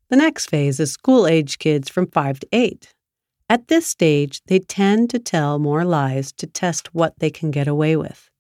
The 0.09 0.17
next 0.17 0.51
phase 0.51 0.79
is 0.79 0.93
school 0.93 1.27
age 1.27 1.59
kids 1.59 1.89
from 1.89 2.07
5 2.07 2.41
to 2.41 2.49
8. 2.53 2.95
At 3.49 3.69
this 3.69 3.87
stage, 3.87 4.43
they 4.47 4.61
tend 4.61 5.11
to 5.11 5.19
tell 5.19 5.59
more 5.59 5.85
lies 5.85 6.33
to 6.33 6.47
test 6.47 6.95
what 6.95 7.19
they 7.19 7.31
can 7.31 7.51
get 7.51 7.69
away 7.69 7.97
with. 7.97 8.31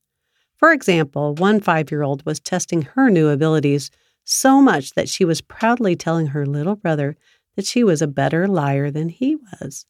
For 0.56 0.72
example, 0.72 1.34
one 1.34 1.60
five 1.60 1.90
year 1.90 2.02
old 2.02 2.24
was 2.24 2.40
testing 2.40 2.82
her 2.82 3.10
new 3.10 3.28
abilities 3.28 3.90
so 4.24 4.62
much 4.62 4.92
that 4.92 5.08
she 5.08 5.24
was 5.24 5.40
proudly 5.40 5.96
telling 5.96 6.28
her 6.28 6.46
little 6.46 6.76
brother 6.76 7.16
that 7.56 7.66
she 7.66 7.82
was 7.82 8.00
a 8.00 8.06
better 8.06 8.46
liar 8.46 8.90
than 8.90 9.08
he 9.08 9.36
was. 9.36 9.86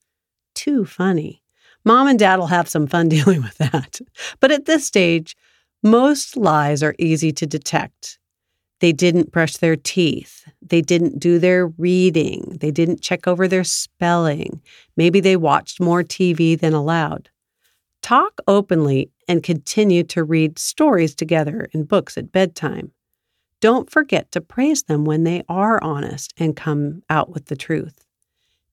Too 0.54 0.84
funny. 0.84 1.41
Mom 1.84 2.06
and 2.06 2.18
dad 2.18 2.38
will 2.38 2.46
have 2.46 2.68
some 2.68 2.86
fun 2.86 3.08
dealing 3.10 3.42
with 3.42 3.58
that. 3.58 4.00
But 4.40 4.50
at 4.50 4.66
this 4.66 4.86
stage, 4.86 5.36
most 5.82 6.36
lies 6.36 6.82
are 6.82 6.94
easy 6.98 7.32
to 7.32 7.46
detect. 7.46 8.18
They 8.80 8.92
didn't 8.92 9.30
brush 9.30 9.58
their 9.58 9.76
teeth. 9.76 10.44
They 10.60 10.80
didn't 10.80 11.20
do 11.20 11.38
their 11.38 11.68
reading. 11.68 12.58
They 12.60 12.72
didn't 12.72 13.00
check 13.00 13.28
over 13.28 13.46
their 13.46 13.62
spelling. 13.62 14.60
Maybe 14.96 15.20
they 15.20 15.36
watched 15.36 15.80
more 15.80 16.02
TV 16.02 16.58
than 16.58 16.72
allowed. 16.72 17.30
Talk 18.02 18.40
openly 18.48 19.10
and 19.28 19.44
continue 19.44 20.02
to 20.04 20.24
read 20.24 20.58
stories 20.58 21.14
together 21.14 21.68
in 21.72 21.84
books 21.84 22.18
at 22.18 22.32
bedtime. 22.32 22.90
Don't 23.60 23.88
forget 23.88 24.32
to 24.32 24.40
praise 24.40 24.82
them 24.82 25.04
when 25.04 25.22
they 25.22 25.44
are 25.48 25.80
honest 25.82 26.34
and 26.36 26.56
come 26.56 27.04
out 27.08 27.30
with 27.30 27.46
the 27.46 27.54
truth. 27.54 28.04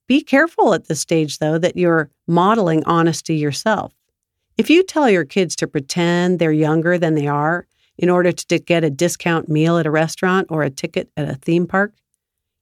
Be 0.10 0.22
careful 0.22 0.74
at 0.74 0.88
this 0.88 1.00
stage, 1.00 1.38
though, 1.38 1.60
that 1.60 1.78
you're 1.78 2.10
modeling 2.28 2.84
honesty 2.86 3.36
yourself. 3.36 3.94
If 4.58 4.68
you 4.68 4.82
tell 4.82 5.08
your 5.08 5.24
kids 5.24 5.56
to 5.58 5.68
pretend 5.68 6.40
they're 6.40 6.52
younger 6.52 6.98
than 6.98 7.14
they 7.14 7.28
are 7.28 7.68
in 7.96 8.10
order 8.10 8.32
to 8.32 8.58
get 8.58 8.84
a 8.84 8.90
discount 8.90 9.50
meal 9.50 9.78
at 9.78 9.86
a 9.86 9.92
restaurant 9.92 10.48
or 10.50 10.64
a 10.64 10.72
ticket 10.72 11.12
at 11.16 11.30
a 11.30 11.36
theme 11.36 11.68
park, 11.68 11.94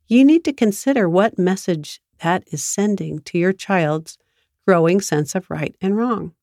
you 0.07 0.25
need 0.25 0.43
to 0.43 0.51
consider 0.51 1.07
what 1.07 1.39
message 1.39 2.01
that 2.19 2.43
is 2.51 2.61
sending 2.61 3.19
to 3.19 3.37
your 3.37 3.53
child's 3.53 4.17
growing 4.65 4.99
sense 4.99 5.33
of 5.33 5.49
right 5.49 5.73
and 5.79 5.95
wrong. 5.95 6.33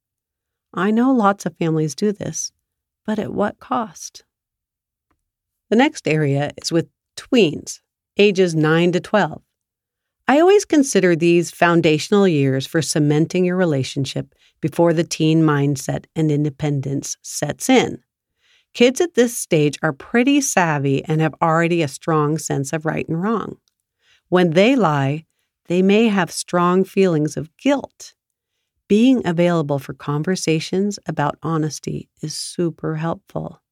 I 0.73 0.91
know 0.91 1.13
lots 1.13 1.45
of 1.45 1.55
families 1.59 1.95
do 1.95 2.13
this, 2.13 2.51
but 3.05 3.19
at 3.19 3.35
what 3.35 3.61
cost? 3.61 4.25
The 5.69 5.77
next 5.77 6.09
area 6.09 6.53
is 6.57 6.73
with 6.73 6.89
tweens, 7.15 7.81
ages 8.17 8.55
9 8.55 8.93
to 8.93 9.01
12. 9.01 9.43
I 10.27 10.41
always 10.41 10.65
consider 10.65 11.15
these 11.15 11.51
foundational 11.51 12.27
years 12.27 12.67
for 12.67 12.81
cementing 12.81 13.45
your 13.45 13.57
relationship 13.57 14.35
before 14.61 14.93
the 14.93 15.05
teen 15.05 15.43
mindset 15.43 16.07
and 16.17 16.31
independence 16.31 17.17
sets 17.23 17.69
in. 17.69 18.03
Kids 18.73 19.01
at 19.01 19.15
this 19.15 19.37
stage 19.37 19.79
are 19.83 19.93
pretty 19.93 20.41
savvy 20.41 21.05
and 21.05 21.21
have 21.21 21.35
already 21.43 21.83
a 21.83 21.89
strong 21.89 22.39
sense 22.39 22.73
of 22.73 22.87
right 22.87 23.09
and 23.09 23.23
wrong. 23.23 23.59
When 24.29 24.51
they 24.51 24.75
lie, 24.75 25.27
they 25.67 25.83
may 25.83 26.09
have 26.09 26.31
strong 26.31 26.85
feelings 26.85 27.37
of 27.37 27.55
guilt 27.57 28.15
being 28.89 29.27
available 29.27 29.79
for 29.79 29.95
conversations 29.95 30.99
about 31.07 31.39
honesty 31.43 32.09
is 32.21 32.35
super 32.35 32.97
helpful. 32.97 33.63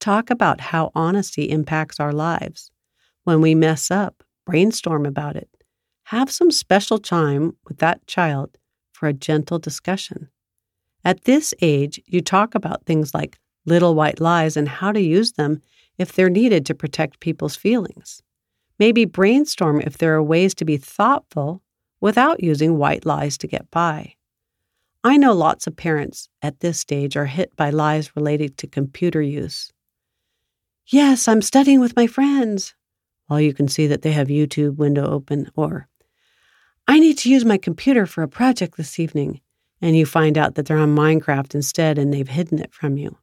Talk 0.00 0.30
about 0.30 0.60
how 0.60 0.92
honesty 0.94 1.50
impacts 1.50 1.98
our 1.98 2.12
lives. 2.12 2.70
When 3.24 3.40
we 3.40 3.54
mess 3.54 3.90
up, 3.90 4.22
brainstorm 4.46 5.06
about 5.06 5.36
it. 5.36 5.50
Have 6.08 6.30
some 6.30 6.50
special 6.50 6.96
time 6.96 7.54
with 7.66 7.80
that 7.80 8.06
child 8.06 8.56
for 8.92 9.08
a 9.08 9.12
gentle 9.12 9.58
discussion. 9.58 10.30
At 11.04 11.24
this 11.24 11.52
age, 11.60 12.00
you 12.06 12.22
talk 12.22 12.54
about 12.54 12.86
things 12.86 13.12
like 13.12 13.38
little 13.66 13.94
white 13.94 14.18
lies 14.18 14.56
and 14.56 14.66
how 14.66 14.90
to 14.90 15.02
use 15.02 15.32
them 15.32 15.60
if 15.98 16.14
they're 16.14 16.30
needed 16.30 16.64
to 16.64 16.74
protect 16.74 17.20
people's 17.20 17.56
feelings. 17.56 18.22
Maybe 18.78 19.04
brainstorm 19.04 19.82
if 19.82 19.98
there 19.98 20.14
are 20.14 20.22
ways 20.22 20.54
to 20.54 20.64
be 20.64 20.78
thoughtful 20.78 21.60
without 22.00 22.42
using 22.42 22.78
white 22.78 23.04
lies 23.04 23.36
to 23.36 23.46
get 23.46 23.70
by. 23.70 24.14
I 25.04 25.18
know 25.18 25.34
lots 25.34 25.66
of 25.66 25.76
parents 25.76 26.30
at 26.40 26.60
this 26.60 26.80
stage 26.80 27.18
are 27.18 27.26
hit 27.26 27.54
by 27.54 27.68
lies 27.68 28.16
related 28.16 28.56
to 28.56 28.66
computer 28.66 29.20
use. 29.20 29.74
Yes, 30.86 31.28
I'm 31.28 31.42
studying 31.42 31.80
with 31.80 31.96
my 31.96 32.06
friends. 32.06 32.74
Well, 33.28 33.42
you 33.42 33.52
can 33.52 33.68
see 33.68 33.86
that 33.88 34.00
they 34.00 34.12
have 34.12 34.28
YouTube 34.28 34.76
window 34.76 35.04
open, 35.04 35.50
or 35.54 35.86
I 36.90 36.98
need 37.00 37.18
to 37.18 37.30
use 37.30 37.44
my 37.44 37.58
computer 37.58 38.06
for 38.06 38.22
a 38.22 38.28
project 38.28 38.78
this 38.78 38.98
evening, 38.98 39.42
and 39.82 39.94
you 39.94 40.06
find 40.06 40.38
out 40.38 40.54
that 40.54 40.64
they're 40.64 40.78
on 40.78 40.96
Minecraft 40.96 41.54
instead 41.54 41.98
and 41.98 42.14
they've 42.14 42.26
hidden 42.26 42.58
it 42.58 42.72
from 42.72 42.96
you. 42.96 43.18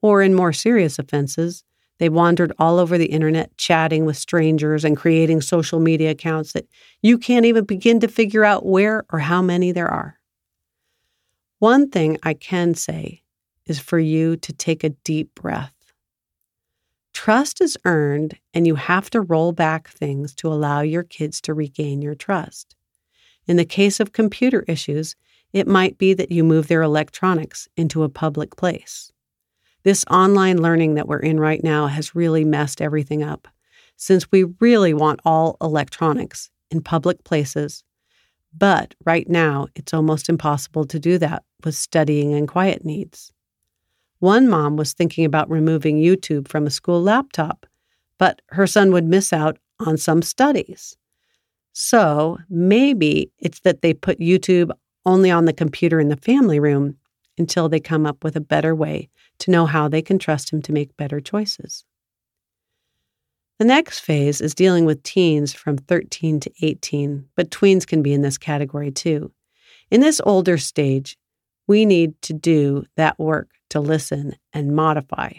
Or 0.00 0.22
in 0.22 0.34
more 0.34 0.52
serious 0.52 1.00
offenses, 1.00 1.64
they 1.98 2.08
wandered 2.08 2.52
all 2.60 2.78
over 2.78 2.96
the 2.96 3.06
internet 3.06 3.56
chatting 3.56 4.04
with 4.04 4.16
strangers 4.16 4.84
and 4.84 4.96
creating 4.96 5.40
social 5.40 5.80
media 5.80 6.12
accounts 6.12 6.52
that 6.52 6.68
you 7.02 7.18
can't 7.18 7.44
even 7.44 7.64
begin 7.64 7.98
to 8.00 8.08
figure 8.08 8.44
out 8.44 8.64
where 8.64 9.04
or 9.12 9.18
how 9.18 9.42
many 9.42 9.72
there 9.72 9.90
are. 9.90 10.20
One 11.58 11.90
thing 11.90 12.18
I 12.22 12.34
can 12.34 12.74
say 12.74 13.22
is 13.66 13.80
for 13.80 13.98
you 13.98 14.36
to 14.36 14.52
take 14.52 14.84
a 14.84 14.90
deep 14.90 15.34
breath. 15.34 15.74
Trust 17.12 17.60
is 17.60 17.76
earned, 17.84 18.38
and 18.54 18.64
you 18.64 18.76
have 18.76 19.10
to 19.10 19.20
roll 19.20 19.50
back 19.50 19.88
things 19.88 20.36
to 20.36 20.48
allow 20.48 20.82
your 20.82 21.02
kids 21.02 21.40
to 21.42 21.54
regain 21.54 22.00
your 22.00 22.14
trust. 22.14 22.76
In 23.46 23.56
the 23.56 23.64
case 23.64 24.00
of 24.00 24.12
computer 24.12 24.64
issues, 24.68 25.16
it 25.52 25.66
might 25.66 25.98
be 25.98 26.14
that 26.14 26.32
you 26.32 26.44
move 26.44 26.68
their 26.68 26.82
electronics 26.82 27.68
into 27.76 28.02
a 28.02 28.08
public 28.08 28.56
place. 28.56 29.12
This 29.82 30.04
online 30.10 30.62
learning 30.62 30.94
that 30.94 31.08
we're 31.08 31.18
in 31.18 31.40
right 31.40 31.62
now 31.62 31.88
has 31.88 32.14
really 32.14 32.44
messed 32.44 32.80
everything 32.80 33.22
up, 33.22 33.48
since 33.96 34.30
we 34.30 34.44
really 34.60 34.94
want 34.94 35.20
all 35.24 35.56
electronics 35.60 36.50
in 36.70 36.80
public 36.82 37.24
places 37.24 37.84
but 38.56 38.94
right 39.04 39.28
now, 39.28 39.68
it's 39.74 39.94
almost 39.94 40.28
impossible 40.28 40.84
to 40.84 40.98
do 40.98 41.18
that 41.18 41.44
with 41.64 41.74
studying 41.74 42.34
and 42.34 42.46
quiet 42.46 42.84
needs. 42.84 43.32
One 44.18 44.48
mom 44.48 44.76
was 44.76 44.92
thinking 44.92 45.24
about 45.24 45.50
removing 45.50 45.96
YouTube 45.96 46.48
from 46.48 46.66
a 46.66 46.70
school 46.70 47.02
laptop, 47.02 47.66
but 48.18 48.42
her 48.50 48.66
son 48.66 48.92
would 48.92 49.04
miss 49.04 49.32
out 49.32 49.58
on 49.80 49.96
some 49.96 50.22
studies. 50.22 50.96
So 51.72 52.38
maybe 52.48 53.30
it's 53.38 53.60
that 53.60 53.82
they 53.82 53.94
put 53.94 54.18
YouTube 54.18 54.70
only 55.04 55.30
on 55.30 55.46
the 55.46 55.52
computer 55.52 56.00
in 56.00 56.08
the 56.08 56.16
family 56.16 56.60
room 56.60 56.96
until 57.38 57.68
they 57.68 57.80
come 57.80 58.06
up 58.06 58.22
with 58.22 58.36
a 58.36 58.40
better 58.40 58.74
way 58.74 59.08
to 59.38 59.50
know 59.50 59.66
how 59.66 59.88
they 59.88 60.02
can 60.02 60.18
trust 60.18 60.52
him 60.52 60.62
to 60.62 60.72
make 60.72 60.96
better 60.96 61.20
choices. 61.20 61.84
The 63.58 63.64
next 63.64 64.00
phase 64.00 64.40
is 64.40 64.54
dealing 64.54 64.84
with 64.84 65.02
teens 65.02 65.52
from 65.52 65.78
13 65.78 66.40
to 66.40 66.52
18, 66.62 67.26
but 67.36 67.50
tweens 67.50 67.86
can 67.86 68.02
be 68.02 68.12
in 68.12 68.22
this 68.22 68.38
category 68.38 68.90
too. 68.90 69.32
In 69.90 70.00
this 70.00 70.20
older 70.24 70.58
stage, 70.58 71.16
we 71.68 71.86
need 71.86 72.20
to 72.22 72.32
do 72.32 72.84
that 72.96 73.18
work 73.18 73.50
to 73.70 73.80
listen 73.80 74.34
and 74.52 74.74
modify. 74.74 75.32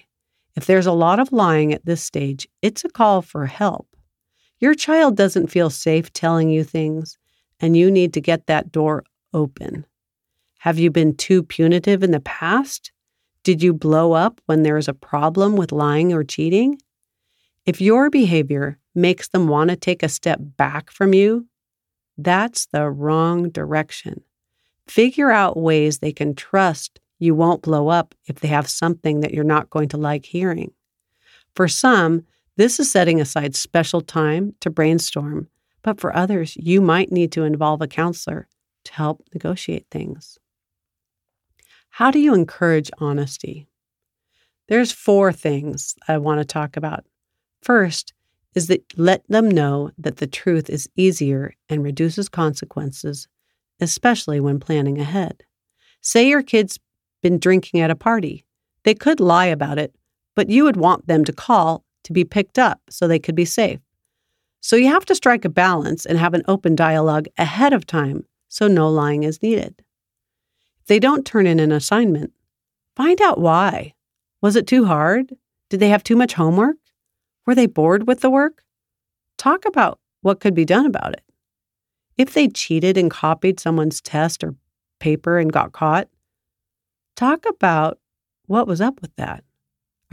If 0.55 0.65
there's 0.65 0.85
a 0.85 0.91
lot 0.91 1.19
of 1.19 1.31
lying 1.31 1.73
at 1.73 1.85
this 1.85 2.03
stage, 2.03 2.47
it's 2.61 2.85
a 2.85 2.89
call 2.89 3.21
for 3.21 3.45
help. 3.45 3.92
Your 4.63 4.73
child 4.73 5.17
doesn't 5.17 5.51
feel 5.51 5.69
safe 5.69 6.13
telling 6.13 6.49
you 6.49 6.63
things, 6.63 7.17
and 7.59 7.75
you 7.75 7.91
need 7.91 8.13
to 8.13 8.21
get 8.21 8.47
that 8.47 8.71
door 8.71 9.03
open. 9.33 9.85
Have 10.59 10.79
you 10.79 10.89
been 10.89 11.17
too 11.17 11.43
punitive 11.43 12.01
in 12.01 12.11
the 12.11 12.21
past? 12.21 12.93
Did 13.43 13.61
you 13.61 13.73
blow 13.73 14.13
up 14.13 14.39
when 14.45 14.63
there 14.63 14.77
is 14.77 14.87
a 14.87 14.93
problem 14.93 15.57
with 15.57 15.73
lying 15.73 16.13
or 16.13 16.23
cheating? 16.23 16.77
If 17.65 17.81
your 17.81 18.09
behavior 18.09 18.79
makes 18.95 19.27
them 19.27 19.49
want 19.49 19.69
to 19.69 19.75
take 19.75 20.01
a 20.01 20.07
step 20.07 20.39
back 20.41 20.91
from 20.91 21.13
you, 21.13 21.45
that's 22.17 22.67
the 22.67 22.89
wrong 22.89 23.49
direction. 23.49 24.23
Figure 24.87 25.29
out 25.29 25.57
ways 25.57 25.97
they 25.97 26.13
can 26.13 26.35
trust 26.35 27.01
you 27.19 27.35
won't 27.35 27.63
blow 27.63 27.89
up 27.89 28.15
if 28.27 28.39
they 28.39 28.47
have 28.47 28.69
something 28.69 29.19
that 29.19 29.33
you're 29.33 29.43
not 29.43 29.69
going 29.69 29.89
to 29.89 29.97
like 29.97 30.23
hearing. 30.23 30.71
For 31.53 31.67
some, 31.67 32.23
this 32.55 32.79
is 32.79 32.91
setting 32.91 33.19
aside 33.19 33.55
special 33.55 34.01
time 34.01 34.55
to 34.59 34.69
brainstorm, 34.69 35.47
but 35.81 35.99
for 35.99 36.15
others, 36.15 36.55
you 36.55 36.81
might 36.81 37.11
need 37.11 37.31
to 37.31 37.43
involve 37.43 37.81
a 37.81 37.87
counselor 37.87 38.47
to 38.85 38.93
help 38.93 39.27
negotiate 39.33 39.87
things. 39.89 40.37
How 41.89 42.11
do 42.11 42.19
you 42.19 42.33
encourage 42.33 42.91
honesty? 42.99 43.67
There's 44.67 44.91
four 44.91 45.31
things 45.31 45.95
I 46.07 46.17
want 46.17 46.39
to 46.39 46.45
talk 46.45 46.77
about. 46.77 47.05
First 47.61 48.13
is 48.55 48.67
that 48.67 48.83
let 48.97 49.27
them 49.27 49.49
know 49.49 49.91
that 49.97 50.17
the 50.17 50.27
truth 50.27 50.69
is 50.69 50.89
easier 50.95 51.55
and 51.69 51.83
reduces 51.83 52.29
consequences, 52.29 53.27
especially 53.79 54.39
when 54.39 54.59
planning 54.59 54.99
ahead. 54.99 55.43
Say 56.01 56.27
your 56.27 56.43
kid's 56.43 56.79
been 57.21 57.39
drinking 57.39 57.79
at 57.81 57.91
a 57.91 57.95
party. 57.95 58.45
They 58.83 58.93
could 58.93 59.19
lie 59.19 59.45
about 59.45 59.79
it, 59.79 59.95
but 60.35 60.49
you 60.49 60.65
would 60.65 60.77
want 60.77 61.07
them 61.07 61.23
to 61.25 61.33
call 61.33 61.83
to 62.03 62.13
be 62.13 62.23
picked 62.23 62.59
up 62.59 62.81
so 62.89 63.07
they 63.07 63.19
could 63.19 63.35
be 63.35 63.45
safe. 63.45 63.79
So 64.61 64.75
you 64.75 64.87
have 64.87 65.05
to 65.05 65.15
strike 65.15 65.45
a 65.45 65.49
balance 65.49 66.05
and 66.05 66.17
have 66.17 66.33
an 66.33 66.43
open 66.47 66.75
dialogue 66.75 67.27
ahead 67.37 67.73
of 67.73 67.85
time 67.85 68.25
so 68.47 68.67
no 68.67 68.89
lying 68.89 69.23
is 69.23 69.41
needed. 69.41 69.83
If 70.79 70.87
they 70.87 70.99
don't 70.99 71.25
turn 71.25 71.47
in 71.47 71.59
an 71.59 71.71
assignment, 71.71 72.33
find 72.95 73.21
out 73.21 73.39
why. 73.39 73.93
Was 74.41 74.55
it 74.55 74.67
too 74.67 74.85
hard? 74.85 75.33
Did 75.69 75.79
they 75.79 75.89
have 75.89 76.03
too 76.03 76.15
much 76.15 76.33
homework? 76.33 76.77
Were 77.45 77.55
they 77.55 77.65
bored 77.65 78.07
with 78.07 78.21
the 78.21 78.29
work? 78.29 78.63
Talk 79.37 79.65
about 79.65 79.99
what 80.21 80.39
could 80.39 80.53
be 80.53 80.65
done 80.65 80.85
about 80.85 81.13
it. 81.13 81.23
If 82.17 82.33
they 82.33 82.47
cheated 82.47 82.97
and 82.97 83.09
copied 83.09 83.59
someone's 83.59 84.01
test 84.01 84.43
or 84.43 84.55
paper 84.99 85.39
and 85.39 85.51
got 85.51 85.71
caught, 85.71 86.07
talk 87.15 87.45
about 87.45 87.99
what 88.45 88.67
was 88.67 88.81
up 88.81 89.01
with 89.01 89.15
that. 89.15 89.43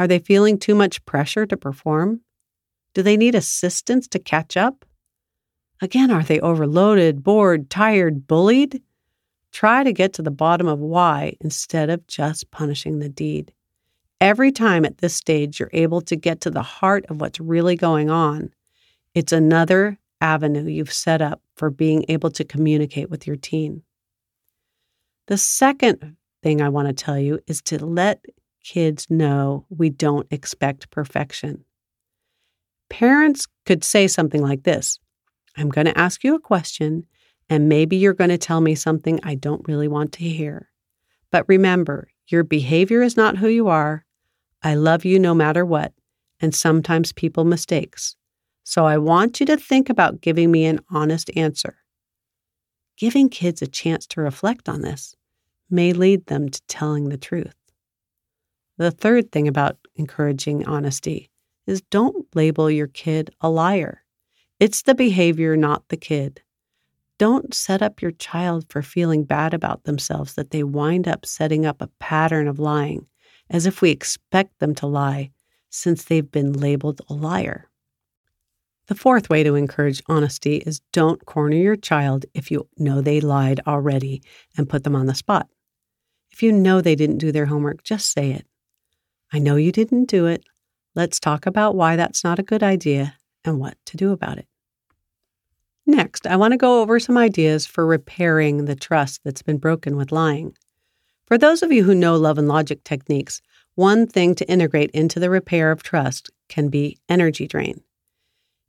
Are 0.01 0.09
they 0.09 0.19
feeling 0.19 0.59
too 0.59 0.75
much 0.75 1.05
pressure 1.05 1.45
to 1.45 1.59
perform? 1.59 2.23
Do 2.95 3.03
they 3.03 3.19
need 3.19 3.35
assistance 3.35 4.09
to 4.09 4.19
catch 4.19 4.57
up? 4.57 4.87
Again, 5.83 6.11
are 6.11 6.23
they 6.23 6.41
overloaded, 6.41 7.23
bored, 7.23 7.69
tired, 7.69 8.27
bullied? 8.27 8.81
Try 9.53 9.85
to 9.85 9.93
get 9.93 10.15
to 10.15 10.23
the 10.23 10.31
bottom 10.31 10.67
of 10.67 10.79
why 10.79 11.37
instead 11.43 11.91
of 11.91 12.07
just 12.07 12.51
punishing 12.51 12.99
the 12.99 13.11
deed. 13.11 13.53
Every 14.23 14.51
time 14.51 14.87
at 14.87 14.97
this 14.97 15.15
stage 15.15 15.61
you're 15.61 15.69
able 15.75 16.01
to 16.01 16.17
get 16.17 16.41
to 16.41 16.51
the 16.51 16.63
heart 16.63 17.05
of 17.11 17.21
what's 17.21 17.39
really 17.39 17.77
going 17.77 18.09
on, 18.09 18.55
it's 19.15 19.33
another 19.33 19.99
avenue 20.23 20.65
you've 20.65 20.95
set 20.95 21.21
up 21.21 21.43
for 21.57 21.69
being 21.69 22.07
able 22.09 22.31
to 22.31 22.45
communicate 22.45 23.11
with 23.11 23.27
your 23.27 23.37
teen. 23.37 23.83
The 25.27 25.37
second 25.37 26.17
thing 26.43 26.63
I 26.63 26.71
want 26.71 26.89
to 26.89 26.95
tell 26.95 27.19
you 27.19 27.41
is 27.47 27.61
to 27.65 27.85
let 27.85 28.25
kids 28.65 29.07
know 29.11 29.67
we 29.69 29.91
don't 29.91 30.27
expect 30.31 30.91
perfection. 30.91 31.65
Parents 32.89 33.47
could 33.67 33.85
say 33.85 34.09
something 34.09 34.43
like 34.43 34.65
this 34.65 34.99
I'm 35.57 35.69
going 35.69 35.87
to 35.87 35.99
ask 35.99 36.23
you 36.25 36.35
a 36.35 36.41
question, 36.41 37.07
and 37.49 37.69
maybe 37.69 37.97
you're 37.97 38.15
going 38.15 38.31
to 38.31 38.39
tell 38.39 38.61
me 38.61 38.75
something 38.75 39.21
I 39.23 39.35
don't 39.35 39.67
really 39.67 39.89
want 39.89 40.13
to 40.13 40.25
hear. 40.25 40.71
But 41.31 41.45
remember, 41.49 42.09
your 42.29 42.45
behavior 42.45 43.03
is 43.03 43.17
not 43.17 43.39
who 43.39 43.49
you 43.49 43.69
are. 43.69 44.05
I 44.63 44.75
love 44.75 45.05
you 45.05 45.19
no 45.19 45.35
matter 45.35 45.65
what, 45.65 45.93
and 46.41 46.55
sometimes 46.55 47.13
people 47.13 47.45
mistakes. 47.45 48.17
So 48.63 48.87
I 48.87 48.99
want 48.99 49.41
you 49.41 49.47
to 49.47 49.57
think 49.57 49.91
about 49.91 50.21
giving 50.21 50.51
me 50.51 50.67
an 50.67 50.81
honest 50.91 51.31
answer. 51.35 51.79
Giving 52.97 53.29
kids 53.29 53.63
a 53.63 53.67
chance 53.67 54.07
to 54.09 54.21
reflect 54.21 54.69
on 54.69 54.83
this 54.83 55.17
may 55.71 55.93
lead 55.93 56.27
them 56.27 56.49
to 56.49 56.63
telling 56.69 57.09
the 57.09 57.17
truth. 57.17 57.55
The 58.81 58.91
third 58.91 59.31
thing 59.31 59.47
about 59.47 59.77
encouraging 59.97 60.67
honesty 60.67 61.29
is 61.67 61.83
don't 61.91 62.27
label 62.35 62.71
your 62.71 62.87
kid 62.87 63.29
a 63.43 63.51
liar. 63.51 64.05
It's 64.59 64.81
the 64.81 64.95
behavior, 64.95 65.55
not 65.55 65.87
the 65.91 65.99
kid. 65.99 66.41
Don't 67.19 67.53
set 67.53 67.83
up 67.83 68.01
your 68.01 68.13
child 68.13 68.65
for 68.71 68.81
feeling 68.81 69.25
bad 69.25 69.53
about 69.53 69.85
themselves 69.85 70.33
that 70.33 70.51
they 70.51 70.63
wind 70.63 71.07
up 71.07 71.27
setting 71.27 71.67
up 71.67 71.83
a 71.83 71.91
pattern 71.99 72.49
of 72.49 72.59
lying, 72.59 73.07
as 73.51 73.67
if 73.67 73.83
we 73.83 73.91
expect 73.91 74.61
them 74.61 74.75
to 74.77 74.87
lie 74.87 75.31
since 75.69 76.05
they've 76.05 76.33
been 76.33 76.55
labeled 76.55 77.03
a 77.11 77.13
liar. 77.13 77.69
The 78.87 78.95
fourth 78.95 79.29
way 79.29 79.43
to 79.43 79.57
encourage 79.57 80.03
honesty 80.07 80.57
is 80.57 80.81
don't 80.91 81.27
corner 81.27 81.57
your 81.57 81.77
child 81.77 82.25
if 82.33 82.51
you 82.51 82.67
know 82.79 83.03
they 83.03 83.21
lied 83.21 83.61
already 83.67 84.23
and 84.57 84.71
put 84.71 84.85
them 84.85 84.97
on 84.97 85.05
the 85.05 85.15
spot. 85.15 85.51
If 86.31 86.43
you 86.43 86.51
know 86.51 86.81
they 86.81 86.95
didn't 86.95 87.19
do 87.19 87.31
their 87.31 87.45
homework, 87.45 87.83
just 87.83 88.11
say 88.11 88.31
it. 88.31 88.47
I 89.33 89.39
know 89.39 89.57
you 89.57 89.71
didn't 89.71 90.07
do 90.07 90.27
it. 90.27 90.45
Let's 90.95 91.21
talk 91.21 91.47
about 91.47 91.77
why 91.77 91.97
that's 91.97 92.25
not 92.25 92.39
a 92.39 92.45
good 92.45 92.63
idea 92.63 93.15
and 93.45 93.61
what 93.61 93.77
to 93.87 93.97
do 93.97 94.11
about 94.11 94.39
it. 94.39 94.47
Next, 95.87 96.27
I 96.27 96.37
want 96.37 96.53
to 96.53 96.59
go 96.59 96.83
over 96.83 96.99
some 96.99 97.17
ideas 97.17 97.67
for 97.67 97.87
repairing 97.87 98.65
the 98.65 98.75
trust 98.75 99.21
that's 99.25 99.43
been 99.43 99.59
broken 99.59 99.97
with 99.97 100.13
lying. 100.13 100.57
For 101.27 101.39
those 101.39 101.63
of 101.63 101.73
you 101.73 101.85
who 101.85 101.95
know 101.95 102.17
love 102.17 102.39
and 102.39 102.49
logic 102.49 102.83
techniques, 102.85 103.41
one 103.77 104.07
thing 104.07 104.35
to 104.35 104.51
integrate 104.51 104.91
into 104.91 105.21
the 105.21 105.31
repair 105.31 105.71
of 105.71 105.83
trust 105.83 106.31
can 106.49 106.69
be 106.69 106.99
energy 107.09 107.47
drain. 107.47 107.83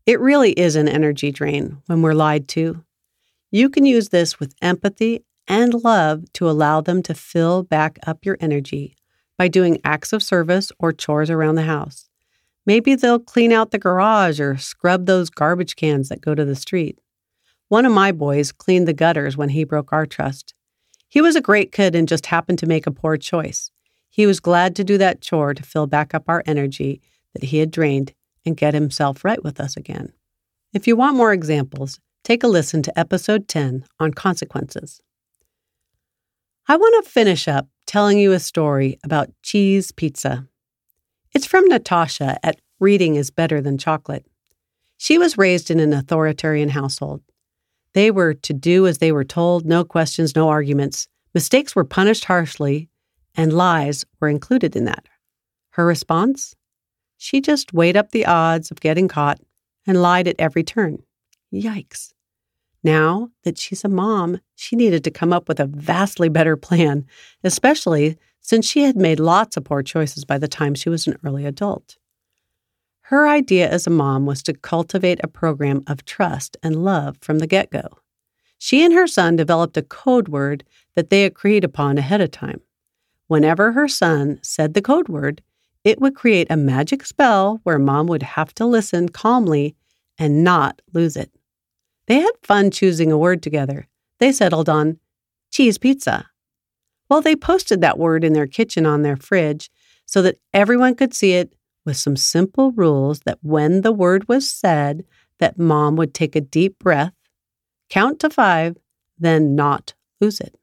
It 0.05 0.19
really 0.19 0.51
is 0.51 0.75
an 0.75 0.87
energy 0.87 1.31
drain 1.31 1.81
when 1.87 2.01
we're 2.01 2.13
lied 2.13 2.47
to. 2.49 2.83
You 3.49 3.69
can 3.69 3.85
use 3.85 4.09
this 4.09 4.39
with 4.39 4.55
empathy 4.61 5.23
and 5.47 5.83
love 5.83 6.31
to 6.33 6.49
allow 6.49 6.81
them 6.81 7.03
to 7.03 7.13
fill 7.13 7.63
back 7.63 7.97
up 8.05 8.25
your 8.25 8.37
energy 8.39 8.95
by 9.41 9.47
doing 9.47 9.81
acts 9.83 10.13
of 10.13 10.21
service 10.21 10.71
or 10.77 10.93
chores 10.93 11.31
around 11.31 11.55
the 11.55 11.63
house. 11.63 12.07
Maybe 12.67 12.93
they'll 12.93 13.17
clean 13.17 13.51
out 13.51 13.71
the 13.71 13.79
garage 13.79 14.39
or 14.39 14.55
scrub 14.55 15.07
those 15.07 15.31
garbage 15.31 15.75
cans 15.75 16.09
that 16.09 16.21
go 16.21 16.35
to 16.35 16.45
the 16.45 16.55
street. 16.55 16.99
One 17.67 17.83
of 17.87 17.91
my 17.91 18.11
boys 18.11 18.51
cleaned 18.51 18.87
the 18.87 18.93
gutters 18.93 19.35
when 19.35 19.49
he 19.49 19.63
broke 19.63 19.91
our 19.91 20.05
trust. 20.05 20.53
He 21.07 21.21
was 21.21 21.35
a 21.35 21.41
great 21.41 21.71
kid 21.71 21.95
and 21.95 22.07
just 22.07 22.27
happened 22.27 22.59
to 22.59 22.67
make 22.67 22.85
a 22.85 22.91
poor 22.91 23.17
choice. 23.17 23.71
He 24.11 24.27
was 24.27 24.39
glad 24.39 24.75
to 24.75 24.83
do 24.83 24.99
that 24.99 25.21
chore 25.21 25.55
to 25.55 25.63
fill 25.63 25.87
back 25.87 26.13
up 26.13 26.25
our 26.27 26.43
energy 26.45 27.01
that 27.33 27.45
he 27.45 27.57
had 27.57 27.71
drained 27.71 28.13
and 28.45 28.55
get 28.55 28.75
himself 28.75 29.25
right 29.25 29.43
with 29.43 29.59
us 29.59 29.75
again. 29.75 30.13
If 30.71 30.85
you 30.85 30.95
want 30.95 31.17
more 31.17 31.33
examples, 31.33 31.99
take 32.23 32.43
a 32.43 32.47
listen 32.47 32.83
to 32.83 32.99
episode 32.99 33.47
10 33.47 33.85
on 33.99 34.13
consequences. 34.13 35.01
I 36.71 36.77
want 36.77 37.03
to 37.03 37.11
finish 37.11 37.49
up 37.49 37.67
telling 37.85 38.17
you 38.17 38.31
a 38.31 38.39
story 38.39 38.97
about 39.03 39.29
cheese 39.43 39.91
pizza. 39.91 40.47
It's 41.33 41.45
from 41.45 41.67
Natasha 41.67 42.39
at 42.45 42.61
Reading 42.79 43.15
is 43.17 43.29
Better 43.29 43.59
Than 43.59 43.77
Chocolate. 43.77 44.25
She 44.95 45.17
was 45.17 45.37
raised 45.37 45.69
in 45.69 45.81
an 45.81 45.91
authoritarian 45.91 46.69
household. 46.69 47.23
They 47.93 48.09
were 48.09 48.33
to 48.35 48.53
do 48.53 48.87
as 48.87 48.99
they 48.99 49.11
were 49.11 49.25
told, 49.25 49.65
no 49.65 49.83
questions, 49.83 50.33
no 50.33 50.47
arguments. 50.47 51.09
Mistakes 51.33 51.75
were 51.75 51.83
punished 51.83 52.23
harshly, 52.23 52.87
and 53.35 53.51
lies 53.51 54.05
were 54.21 54.29
included 54.29 54.73
in 54.73 54.85
that. 54.85 55.09
Her 55.71 55.85
response? 55.85 56.55
She 57.17 57.41
just 57.41 57.73
weighed 57.73 57.97
up 57.97 58.11
the 58.11 58.27
odds 58.27 58.71
of 58.71 58.79
getting 58.79 59.09
caught 59.09 59.41
and 59.85 60.01
lied 60.01 60.29
at 60.29 60.39
every 60.39 60.63
turn. 60.63 60.99
Yikes. 61.53 62.13
Now 62.83 63.29
that 63.43 63.57
she's 63.57 63.83
a 63.83 63.89
mom, 63.89 64.39
she 64.55 64.75
needed 64.75 65.03
to 65.03 65.11
come 65.11 65.31
up 65.31 65.47
with 65.47 65.59
a 65.59 65.67
vastly 65.67 66.29
better 66.29 66.57
plan, 66.57 67.05
especially 67.43 68.17
since 68.39 68.67
she 68.67 68.83
had 68.83 68.95
made 68.95 69.19
lots 69.19 69.55
of 69.55 69.65
poor 69.65 69.83
choices 69.83 70.25
by 70.25 70.37
the 70.37 70.47
time 70.47 70.73
she 70.73 70.89
was 70.89 71.05
an 71.05 71.17
early 71.23 71.45
adult. 71.45 71.97
Her 73.01 73.27
idea 73.27 73.69
as 73.69 73.85
a 73.85 73.91
mom 73.91 74.25
was 74.25 74.41
to 74.43 74.53
cultivate 74.53 75.19
a 75.21 75.27
program 75.27 75.83
of 75.85 76.05
trust 76.05 76.57
and 76.63 76.83
love 76.83 77.17
from 77.21 77.39
the 77.39 77.47
get 77.47 77.69
go. 77.69 77.99
She 78.57 78.83
and 78.83 78.93
her 78.93 79.07
son 79.07 79.35
developed 79.35 79.77
a 79.77 79.81
code 79.81 80.27
word 80.27 80.63
that 80.95 81.09
they 81.09 81.25
agreed 81.25 81.63
upon 81.63 81.97
ahead 81.97 82.21
of 82.21 82.31
time. 82.31 82.61
Whenever 83.27 83.73
her 83.73 83.87
son 83.87 84.39
said 84.41 84.73
the 84.73 84.81
code 84.81 85.09
word, 85.09 85.41
it 85.83 85.99
would 85.99 86.15
create 86.15 86.47
a 86.49 86.57
magic 86.57 87.05
spell 87.05 87.59
where 87.63 87.79
mom 87.79 88.07
would 88.07 88.23
have 88.23 88.53
to 88.55 88.65
listen 88.65 89.09
calmly 89.09 89.75
and 90.17 90.43
not 90.43 90.81
lose 90.93 91.15
it. 91.15 91.31
They 92.07 92.19
had 92.19 92.31
fun 92.43 92.71
choosing 92.71 93.11
a 93.11 93.17
word 93.17 93.41
together. 93.43 93.87
They 94.19 94.31
settled 94.31 94.69
on 94.69 94.99
cheese 95.51 95.77
pizza. 95.77 96.29
Well, 97.09 97.21
they 97.21 97.35
posted 97.35 97.81
that 97.81 97.99
word 97.99 98.23
in 98.23 98.33
their 98.33 98.47
kitchen 98.47 98.85
on 98.85 99.01
their 99.01 99.17
fridge 99.17 99.69
so 100.05 100.21
that 100.21 100.39
everyone 100.53 100.95
could 100.95 101.13
see 101.13 101.33
it 101.33 101.53
with 101.85 101.97
some 101.97 102.15
simple 102.15 102.71
rules 102.71 103.21
that 103.21 103.39
when 103.41 103.81
the 103.81 103.91
word 103.91 104.27
was 104.27 104.49
said, 104.49 105.03
that 105.39 105.57
mom 105.57 105.95
would 105.95 106.13
take 106.13 106.35
a 106.35 106.41
deep 106.41 106.77
breath, 106.79 107.13
count 107.89 108.19
to 108.19 108.29
5, 108.29 108.77
then 109.17 109.55
not 109.55 109.93
lose 110.21 110.39
it. 110.39 110.55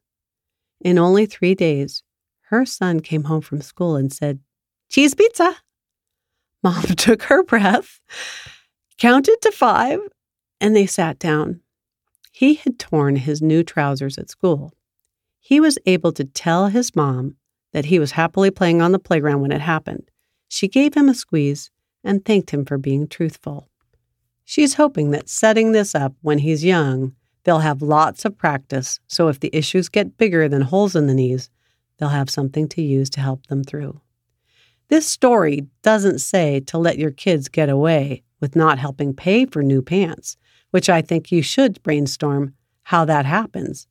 In 0.80 0.98
only 0.98 1.26
3 1.26 1.54
days, 1.54 2.04
her 2.42 2.64
son 2.64 3.00
came 3.00 3.24
home 3.24 3.42
from 3.42 3.60
school 3.60 3.96
and 3.96 4.12
said, 4.12 4.40
"Cheese 4.88 5.14
pizza." 5.14 5.56
Mom 6.62 6.82
took 6.96 7.24
her 7.24 7.42
breath, 7.42 8.00
counted 8.96 9.36
to 9.42 9.52
5, 9.52 10.00
and 10.60 10.74
they 10.74 10.86
sat 10.86 11.18
down. 11.18 11.60
He 12.32 12.54
had 12.54 12.78
torn 12.78 13.16
his 13.16 13.42
new 13.42 13.62
trousers 13.62 14.18
at 14.18 14.30
school. 14.30 14.72
He 15.40 15.60
was 15.60 15.78
able 15.86 16.12
to 16.12 16.24
tell 16.24 16.68
his 16.68 16.94
mom 16.94 17.36
that 17.72 17.86
he 17.86 17.98
was 17.98 18.12
happily 18.12 18.50
playing 18.50 18.80
on 18.80 18.92
the 18.92 18.98
playground 18.98 19.40
when 19.40 19.52
it 19.52 19.60
happened. 19.60 20.10
She 20.48 20.68
gave 20.68 20.94
him 20.94 21.08
a 21.08 21.14
squeeze 21.14 21.70
and 22.04 22.24
thanked 22.24 22.50
him 22.50 22.64
for 22.64 22.78
being 22.78 23.08
truthful. 23.08 23.68
She's 24.44 24.74
hoping 24.74 25.10
that 25.10 25.28
setting 25.28 25.72
this 25.72 25.94
up 25.94 26.14
when 26.22 26.38
he's 26.38 26.64
young, 26.64 27.14
they'll 27.44 27.58
have 27.58 27.82
lots 27.82 28.24
of 28.24 28.38
practice, 28.38 28.98
so 29.06 29.28
if 29.28 29.40
the 29.40 29.50
issues 29.52 29.88
get 29.88 30.16
bigger 30.16 30.48
than 30.48 30.62
holes 30.62 30.96
in 30.96 31.06
the 31.06 31.14
knees, 31.14 31.50
they'll 31.98 32.08
have 32.08 32.30
something 32.30 32.68
to 32.68 32.82
use 32.82 33.10
to 33.10 33.20
help 33.20 33.46
them 33.48 33.62
through. 33.62 34.00
This 34.88 35.06
story 35.06 35.66
doesn't 35.82 36.20
say 36.20 36.60
to 36.60 36.78
let 36.78 36.98
your 36.98 37.10
kids 37.10 37.48
get 37.48 37.68
away 37.68 38.22
with 38.40 38.56
not 38.56 38.78
helping 38.78 39.12
pay 39.12 39.44
for 39.44 39.62
new 39.62 39.82
pants 39.82 40.36
which 40.70 40.88
I 40.88 41.02
think 41.02 41.32
you 41.32 41.42
should 41.42 41.82
brainstorm 41.82 42.54
how 42.84 43.04
that 43.04 43.26
happens. 43.26 43.86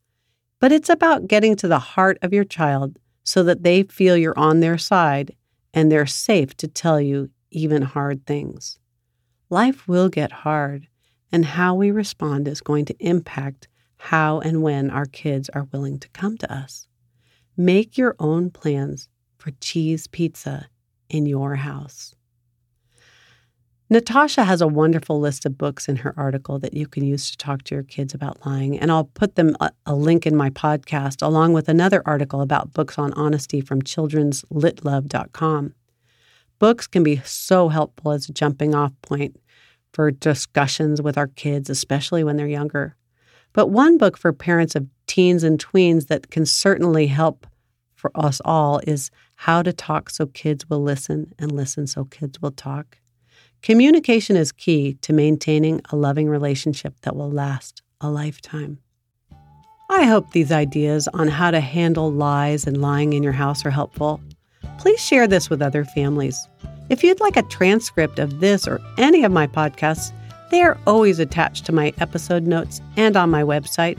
But 0.60 0.72
it's 0.72 0.90
about 0.90 1.28
getting 1.28 1.56
to 1.58 1.68
the 1.68 1.80
heart 1.80 2.18
of 2.22 2.34
your 2.34 2.44
child 2.44 2.98
so 3.24 3.44
that 3.44 3.64
they 3.64 3.84
feel 3.84 4.18
you're 4.18 4.38
on 4.38 4.60
their 4.60 4.78
side 4.78 5.36
and 5.74 5.92
they're 5.92 6.06
safe 6.06 6.56
to 6.58 6.68
tell 6.68 7.00
you 7.00 7.30
even 7.52 7.82
hard 7.82 8.26
things. 8.26 8.80
Life 9.50 9.88
will 9.88 10.10
get 10.10 10.32
hard, 10.32 10.88
and 11.32 11.46
how 11.46 11.76
we 11.76 11.92
respond 11.92 12.48
is 12.48 12.62
going 12.62 12.86
to 12.86 12.96
impact 13.00 13.68
how 13.98 14.40
and 14.40 14.62
when 14.62 14.90
our 14.90 15.06
kids 15.06 15.50
are 15.50 15.68
willing 15.72 16.00
to 16.00 16.10
come 16.10 16.38
to 16.38 16.54
us. 16.54 16.88
Make 17.56 17.98
your 17.98 18.16
own 18.20 18.50
plans 18.50 19.10
for 19.38 19.52
cheese 19.62 20.08
pizza 20.08 20.68
in 21.10 21.26
your 21.26 21.56
house. 21.56 22.14
Natasha 23.90 24.44
has 24.44 24.60
a 24.62 24.68
wonderful 24.68 25.18
list 25.18 25.46
of 25.46 25.58
books 25.58 25.88
in 25.88 25.96
her 25.98 26.14
article 26.18 26.60
that 26.60 26.74
you 26.74 26.88
can 26.88 27.06
use 27.06 27.32
to 27.32 27.38
talk 27.38 27.64
to 27.64 27.76
your 27.76 27.86
kids 27.86 28.14
about 28.14 28.46
lying. 28.46 28.78
And 28.78 28.92
I'll 28.92 29.06
put 29.06 29.36
them 29.36 29.56
a, 29.62 29.72
a, 29.86 29.96
link 29.96 30.28
in 30.28 30.36
my 30.36 30.50
podcast 30.50 31.26
along 31.26 31.54
with 31.54 31.70
another 31.70 32.04
article 32.06 32.42
about 32.42 32.74
books 32.74 33.00
on 33.00 33.14
honesty 33.14 33.62
from 33.62 33.82
children'slitlove.com. 33.82 35.74
Books 36.60 36.88
can 36.88 37.04
be 37.04 37.22
so 37.24 37.70
helpful 37.70 38.12
as 38.12 38.28
a 38.28 38.34
jumping 38.34 38.76
off 38.76 38.92
point 39.02 39.40
for 39.94 40.12
discussions 40.12 41.02
with 41.02 41.18
our 41.18 41.28
kids, 41.28 41.70
especially 41.70 42.26
when 42.26 42.36
they're 42.36 42.46
younger. 42.46 42.98
But 43.54 43.68
one 43.68 43.98
book 43.98 44.18
for 44.18 44.34
parents 44.34 44.76
of 44.76 44.88
teens 45.08 45.44
and 45.44 45.64
tweens 45.64 46.08
that 46.08 46.30
can 46.30 46.46
certainly 46.46 47.08
help 47.08 47.48
for 47.96 48.12
us 48.16 48.42
all 48.44 48.82
is 48.86 49.12
How 49.36 49.64
to 49.64 49.72
Talk 49.72 50.10
So 50.10 50.26
Kids 50.26 50.70
Will 50.70 50.84
Listen 50.84 51.34
and 51.40 51.54
Listen 51.54 51.88
So 51.88 52.04
Kids 52.04 52.42
Will 52.42 52.52
Talk. 52.52 52.98
Communication 53.62 54.36
is 54.36 54.52
key 54.52 54.94
to 55.02 55.14
maintaining 55.14 55.82
a 55.90 55.96
loving 55.96 56.30
relationship 56.30 56.94
that 57.02 57.16
will 57.16 57.32
last 57.32 57.82
a 58.00 58.10
lifetime. 58.10 58.80
I 59.90 60.04
hope 60.04 60.32
these 60.32 60.52
ideas 60.52 61.08
on 61.14 61.28
how 61.28 61.52
to 61.52 61.60
handle 61.60 62.12
lies 62.12 62.68
and 62.68 62.82
lying 62.82 63.14
in 63.14 63.24
your 63.24 63.34
house 63.34 63.66
are 63.66 63.72
helpful. 63.72 64.22
Please 64.78 65.04
share 65.04 65.28
this 65.28 65.50
with 65.50 65.62
other 65.62 65.86
families. 65.86 66.48
If 66.90 67.04
you'd 67.04 67.20
like 67.20 67.36
a 67.36 67.44
transcript 67.44 68.20
of 68.20 68.40
this 68.40 68.68
or 68.68 68.80
any 68.98 69.24
of 69.24 69.32
my 69.32 69.48
podcasts, 69.48 70.12
they 70.52 70.62
are 70.62 70.78
always 70.86 71.20
attached 71.20 71.66
to 71.66 71.74
my 71.74 71.94
episode 72.00 72.44
notes 72.44 72.80
and 72.96 73.18
on 73.18 73.30
my 73.30 73.44
website. 73.44 73.98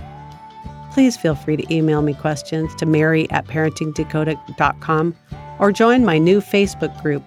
Please 0.93 1.17
feel 1.17 1.35
free 1.35 1.57
to 1.57 1.75
email 1.75 2.01
me 2.01 2.15
questions 2.15 2.75
to 2.77 2.87
mary 2.87 3.31
at 3.31 3.47
parentingdecoded.com 3.47 5.17
or 5.59 5.73
join 5.73 6.05
my 6.05 6.19
new 6.19 6.41
Facebook 6.41 7.03
group, 7.03 7.27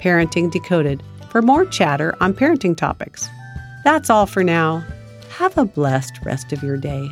Parenting 0.00 0.50
Decoded 0.50 1.02
for 1.32 1.40
more 1.40 1.64
chatter 1.64 2.14
on 2.20 2.34
parenting 2.34 2.76
topics. 2.76 3.26
That's 3.84 4.10
all 4.10 4.26
for 4.26 4.44
now. 4.44 4.84
Have 5.30 5.56
a 5.56 5.64
blessed 5.64 6.20
rest 6.26 6.52
of 6.52 6.62
your 6.62 6.76
day. 6.76 7.08